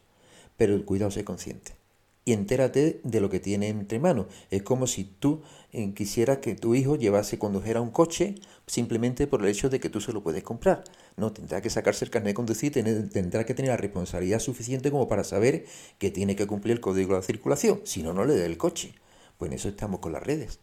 pero 0.58 0.84
cuidado, 0.84 1.10
sé 1.10 1.24
consciente 1.24 1.81
y 2.24 2.32
entérate 2.32 3.00
de 3.02 3.20
lo 3.20 3.30
que 3.30 3.40
tiene 3.40 3.68
entre 3.68 3.98
manos. 3.98 4.26
Es 4.50 4.62
como 4.62 4.86
si 4.86 5.04
tú 5.04 5.42
eh, 5.72 5.92
quisieras 5.94 6.38
que 6.38 6.54
tu 6.54 6.74
hijo 6.74 6.96
llevase, 6.96 7.38
condujera 7.38 7.80
un 7.80 7.90
coche 7.90 8.36
simplemente 8.66 9.26
por 9.26 9.42
el 9.42 9.48
hecho 9.48 9.70
de 9.70 9.80
que 9.80 9.88
tú 9.88 10.00
se 10.00 10.12
lo 10.12 10.22
puedes 10.22 10.42
comprar. 10.42 10.84
No, 11.16 11.32
tendrá 11.32 11.60
que 11.60 11.70
sacarse 11.70 12.04
el 12.04 12.10
carnet 12.10 12.30
de 12.30 12.34
conducir, 12.34 12.72
tendrá 12.72 13.44
que 13.44 13.54
tener 13.54 13.70
la 13.70 13.76
responsabilidad 13.76 14.38
suficiente 14.38 14.90
como 14.90 15.08
para 15.08 15.24
saber 15.24 15.66
que 15.98 16.10
tiene 16.10 16.36
que 16.36 16.46
cumplir 16.46 16.72
el 16.72 16.80
código 16.80 17.16
de 17.16 17.22
circulación, 17.22 17.80
si 17.84 18.02
no, 18.02 18.12
no 18.12 18.24
le 18.24 18.34
dé 18.34 18.46
el 18.46 18.56
coche. 18.56 18.94
Pues 19.38 19.50
en 19.50 19.56
eso 19.56 19.68
estamos 19.68 20.00
con 20.00 20.12
las 20.12 20.22
redes. 20.22 20.60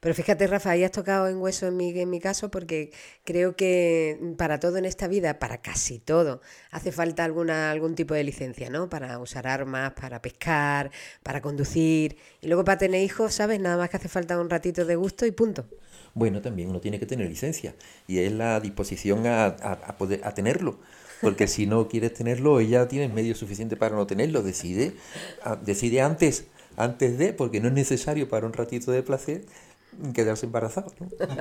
Pero 0.00 0.14
fíjate, 0.14 0.46
Rafa, 0.46 0.70
ahí 0.70 0.84
has 0.84 0.92
tocado 0.92 1.28
en 1.28 1.38
hueso 1.38 1.66
en 1.66 1.76
mi, 1.76 1.98
en 1.98 2.10
mi 2.10 2.20
caso 2.20 2.50
porque 2.50 2.92
creo 3.24 3.56
que 3.56 4.34
para 4.36 4.60
todo 4.60 4.76
en 4.76 4.84
esta 4.84 5.08
vida, 5.08 5.38
para 5.38 5.62
casi 5.62 5.98
todo, 5.98 6.42
hace 6.70 6.92
falta 6.92 7.24
alguna, 7.24 7.70
algún 7.70 7.94
tipo 7.94 8.12
de 8.12 8.22
licencia, 8.22 8.68
¿no? 8.68 8.88
Para 8.90 9.18
usar 9.18 9.46
armas, 9.46 9.92
para 9.92 10.20
pescar, 10.20 10.90
para 11.22 11.40
conducir. 11.40 12.18
Y 12.42 12.48
luego 12.48 12.64
para 12.64 12.78
tener 12.78 13.02
hijos, 13.02 13.34
¿sabes? 13.34 13.60
Nada 13.60 13.78
más 13.78 13.88
que 13.88 13.96
hace 13.96 14.08
falta 14.08 14.38
un 14.38 14.50
ratito 14.50 14.84
de 14.84 14.96
gusto 14.96 15.24
y 15.24 15.30
punto. 15.30 15.64
Bueno, 16.12 16.40
también 16.42 16.68
uno 16.68 16.80
tiene 16.80 16.98
que 16.98 17.06
tener 17.06 17.28
licencia 17.28 17.74
y 18.06 18.18
es 18.18 18.30
la 18.32 18.60
disposición 18.60 19.26
a, 19.26 19.56
poder, 19.98 20.20
a 20.22 20.34
tenerlo 20.34 20.78
porque 21.20 21.48
si 21.48 21.66
no 21.66 21.88
quieres 21.88 22.12
tenerlo, 22.12 22.60
ella 22.60 22.86
tiene 22.86 23.08
medio 23.08 23.34
suficiente 23.34 23.76
para 23.76 23.96
no 23.96 24.06
tenerlo, 24.06 24.42
decide, 24.42 24.92
decide 25.64 26.02
antes, 26.02 26.44
antes 26.76 27.16
de, 27.16 27.32
porque 27.32 27.60
no 27.60 27.68
es 27.68 27.74
necesario 27.74 28.28
para 28.28 28.46
un 28.46 28.52
ratito 28.52 28.92
de 28.92 29.02
placer, 29.02 29.44
quedarse 30.14 30.46
embarazado. 30.46 30.92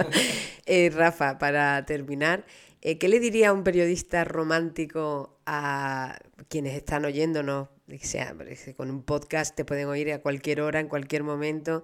eh, 0.66 0.90
Rafa, 0.94 1.38
para 1.38 1.86
terminar, 1.86 2.46
eh, 2.82 2.98
¿qué 2.98 3.08
le 3.08 3.20
diría 3.20 3.50
a 3.50 3.54
un 3.54 3.64
periodista 3.64 4.24
romántico 4.24 5.38
a 5.46 6.20
quienes 6.50 6.76
están 6.76 7.06
oyéndonos? 7.06 7.70
sea, 8.02 8.36
con 8.76 8.90
un 8.90 9.04
podcast 9.04 9.56
te 9.56 9.66
pueden 9.66 9.88
oír 9.88 10.12
a 10.12 10.22
cualquier 10.22 10.62
hora, 10.62 10.80
en 10.80 10.88
cualquier 10.88 11.24
momento. 11.24 11.84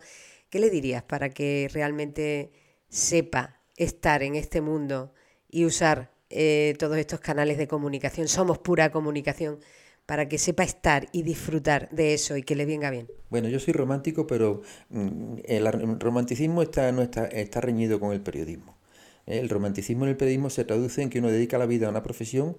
¿Qué 0.49 0.59
le 0.59 0.69
dirías 0.69 1.03
para 1.03 1.29
que 1.29 1.69
realmente 1.71 2.51
sepa 2.89 3.59
estar 3.77 4.23
en 4.23 4.35
este 4.35 4.61
mundo 4.61 5.13
y 5.49 5.65
usar 5.65 6.11
eh, 6.29 6.75
todos 6.79 6.97
estos 6.97 7.19
canales 7.19 7.57
de 7.57 7.67
comunicación? 7.67 8.27
Somos 8.27 8.57
pura 8.57 8.91
comunicación 8.91 9.59
para 10.09 10.27
que 10.27 10.39
sepa 10.39 10.63
estar 10.63 11.07
y 11.11 11.21
disfrutar 11.21 11.87
de 11.91 12.15
eso 12.15 12.35
y 12.35 12.41
que 12.41 12.55
le 12.55 12.65
venga 12.65 12.89
bien? 12.89 13.07
Bueno, 13.29 13.47
yo 13.47 13.59
soy 13.59 13.73
romántico, 13.73 14.25
pero 14.25 14.63
mm, 14.89 15.35
el 15.45 15.99
romanticismo 15.99 16.63
está, 16.63 16.91
no 16.91 17.03
está, 17.03 17.27
está 17.27 17.61
reñido 17.61 17.99
con 17.99 18.11
el 18.11 18.19
periodismo. 18.19 18.75
El 19.27 19.49
romanticismo 19.49 20.05
en 20.05 20.09
el 20.09 20.17
periodismo 20.17 20.49
se 20.49 20.65
traduce 20.65 21.03
en 21.03 21.11
que 21.11 21.19
uno 21.19 21.27
dedica 21.27 21.59
la 21.59 21.67
vida 21.67 21.85
a 21.85 21.91
una 21.91 22.01
profesión 22.01 22.57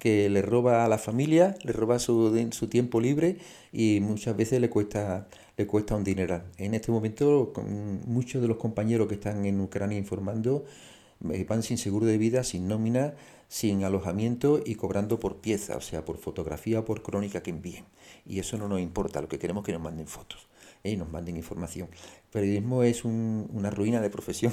que 0.00 0.28
le 0.28 0.42
roba 0.42 0.84
a 0.84 0.88
la 0.88 0.98
familia, 0.98 1.54
le 1.62 1.72
roba 1.72 2.00
su, 2.00 2.48
su 2.50 2.66
tiempo 2.66 3.00
libre 3.00 3.36
y 3.72 4.00
muchas 4.00 4.36
veces 4.36 4.60
le 4.60 4.68
cuesta, 4.68 5.28
le 5.56 5.68
cuesta 5.68 5.94
un 5.94 6.02
dineral. 6.02 6.46
En 6.56 6.74
este 6.74 6.90
momento, 6.90 7.52
muchos 8.06 8.42
de 8.42 8.48
los 8.48 8.56
compañeros 8.56 9.06
que 9.06 9.14
están 9.14 9.46
en 9.46 9.60
Ucrania 9.60 9.96
informando 9.96 10.64
van 11.20 11.62
sin 11.62 11.78
seguro 11.78 12.06
de 12.06 12.18
vida, 12.18 12.44
sin 12.44 12.68
nómina, 12.68 13.14
sin 13.48 13.82
alojamiento 13.84 14.60
y 14.64 14.74
cobrando 14.74 15.18
por 15.18 15.40
pieza, 15.40 15.76
o 15.76 15.80
sea, 15.80 16.04
por 16.04 16.18
fotografía 16.18 16.80
o 16.80 16.84
por 16.84 17.02
crónica 17.02 17.42
que 17.42 17.50
envíen. 17.50 17.86
Y 18.26 18.38
eso 18.38 18.58
no 18.58 18.68
nos 18.68 18.80
importa, 18.80 19.20
lo 19.20 19.28
que 19.28 19.38
queremos 19.38 19.62
es 19.62 19.66
que 19.66 19.72
nos 19.72 19.82
manden 19.82 20.06
fotos 20.06 20.48
¿eh? 20.84 20.90
y 20.92 20.96
nos 20.96 21.10
manden 21.10 21.36
información. 21.36 21.88
El 21.92 22.30
periodismo 22.30 22.82
es 22.82 23.04
una 23.04 23.70
ruina 23.70 24.00
de 24.00 24.10
profesión, 24.10 24.52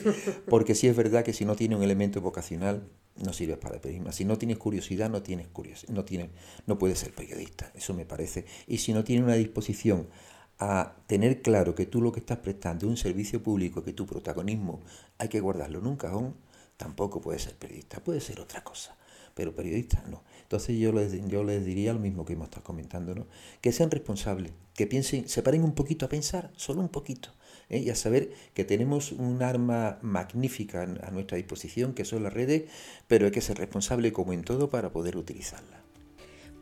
porque 0.48 0.74
sí 0.74 0.86
es 0.86 0.96
verdad 0.96 1.24
que 1.24 1.32
si 1.32 1.44
no 1.44 1.56
tiene 1.56 1.76
un 1.76 1.82
elemento 1.82 2.20
vocacional, 2.20 2.88
no 3.16 3.32
sirve 3.32 3.56
para 3.56 3.76
el 3.76 3.80
periodismo. 3.80 4.12
Si 4.12 4.24
no 4.24 4.38
tienes 4.38 4.58
curiosidad, 4.58 5.10
no 5.10 5.22
tienes 5.22 5.48
curiosidad, 5.48 5.92
no, 5.92 6.04
tiene, 6.04 6.30
no 6.66 6.78
puedes 6.78 6.98
ser 6.98 7.12
periodista, 7.12 7.72
eso 7.74 7.94
me 7.94 8.04
parece. 8.04 8.44
Y 8.66 8.78
si 8.78 8.92
no 8.92 9.04
tienes 9.04 9.24
una 9.24 9.34
disposición 9.34 10.08
a 10.58 10.96
tener 11.06 11.42
claro 11.42 11.74
que 11.74 11.86
tú 11.86 12.00
lo 12.00 12.12
que 12.12 12.20
estás 12.20 12.38
prestando 12.38 12.86
es 12.86 12.90
un 12.90 12.96
servicio 12.96 13.42
público, 13.42 13.84
que 13.84 13.92
tu 13.92 14.06
protagonismo 14.06 14.80
hay 15.18 15.28
que 15.28 15.40
guardarlo 15.40 15.78
en 15.80 15.86
un 15.86 15.96
cajón, 15.96 16.34
tampoco 16.76 17.20
puede 17.20 17.38
ser 17.38 17.54
periodista, 17.54 18.02
puede 18.02 18.20
ser 18.20 18.40
otra 18.40 18.64
cosa, 18.64 18.96
pero 19.34 19.54
periodista 19.54 20.02
no. 20.08 20.22
Entonces 20.42 20.78
yo 20.78 20.92
les, 20.92 21.12
yo 21.28 21.44
les 21.44 21.64
diría 21.64 21.92
lo 21.92 21.98
mismo 21.98 22.24
que 22.24 22.34
hemos 22.34 22.46
estado 22.46 22.64
comentando, 22.64 23.14
¿no? 23.14 23.26
que 23.60 23.72
sean 23.72 23.90
responsables, 23.90 24.52
que 24.74 24.86
piensen, 24.86 25.28
se 25.28 25.42
paren 25.42 25.62
un 25.62 25.74
poquito 25.74 26.06
a 26.06 26.08
pensar, 26.08 26.50
solo 26.56 26.80
un 26.80 26.88
poquito, 26.88 27.30
¿eh? 27.68 27.78
y 27.78 27.90
a 27.90 27.94
saber 27.94 28.32
que 28.54 28.64
tenemos 28.64 29.12
un 29.12 29.42
arma 29.42 29.98
magnífica 30.02 30.82
a 30.82 31.10
nuestra 31.10 31.36
disposición, 31.36 31.92
que 31.92 32.04
son 32.04 32.22
las 32.22 32.32
redes, 32.32 32.70
pero 33.08 33.26
hay 33.26 33.32
que 33.32 33.40
ser 33.40 33.58
responsable 33.58 34.12
como 34.12 34.32
en 34.32 34.42
todo 34.42 34.70
para 34.70 34.90
poder 34.90 35.16
utilizarlas. 35.16 35.80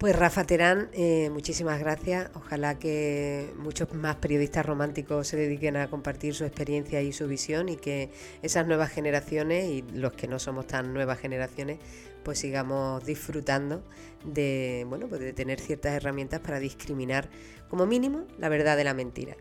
Pues 0.04 0.16
Rafa 0.16 0.44
Terán, 0.44 0.90
eh, 0.92 1.30
muchísimas 1.30 1.80
gracias. 1.80 2.30
Ojalá 2.34 2.78
que 2.78 3.48
muchos 3.56 3.90
más 3.94 4.16
periodistas 4.16 4.66
románticos 4.66 5.26
se 5.26 5.38
dediquen 5.38 5.78
a 5.78 5.88
compartir 5.88 6.34
su 6.34 6.44
experiencia 6.44 7.00
y 7.00 7.10
su 7.14 7.26
visión 7.26 7.70
y 7.70 7.76
que 7.76 8.10
esas 8.42 8.66
nuevas 8.66 8.90
generaciones 8.90 9.64
y 9.64 9.80
los 9.94 10.12
que 10.12 10.28
no 10.28 10.38
somos 10.38 10.66
tan 10.66 10.92
nuevas 10.92 11.18
generaciones 11.20 11.78
pues 12.22 12.38
sigamos 12.38 13.02
disfrutando 13.06 13.82
de, 14.26 14.84
bueno, 14.90 15.08
pues 15.08 15.22
de 15.22 15.32
tener 15.32 15.58
ciertas 15.58 15.94
herramientas 15.94 16.40
para 16.40 16.60
discriminar 16.60 17.30
como 17.70 17.86
mínimo 17.86 18.26
la 18.38 18.50
verdad 18.50 18.76
de 18.76 18.84
la 18.84 18.92
mentira. 18.92 19.38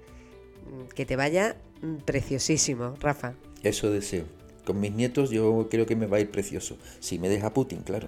Que 0.96 1.06
te 1.06 1.18
vaya 1.18 1.58
preciosísimo, 2.06 2.96
Rafa. 3.02 3.34
Eso 3.64 3.92
deseo. 3.92 4.24
Con 4.64 4.80
mis 4.80 4.94
nietos 4.94 5.30
yo 5.30 5.68
creo 5.70 5.86
que 5.86 5.98
me 5.98 6.06
va 6.06 6.16
a 6.16 6.22
ir 6.22 6.32
precioso. 6.32 6.78
Si 7.02 7.20
me 7.20 7.28
deja 7.28 7.54
Putin, 7.54 7.82
claro. 7.82 8.08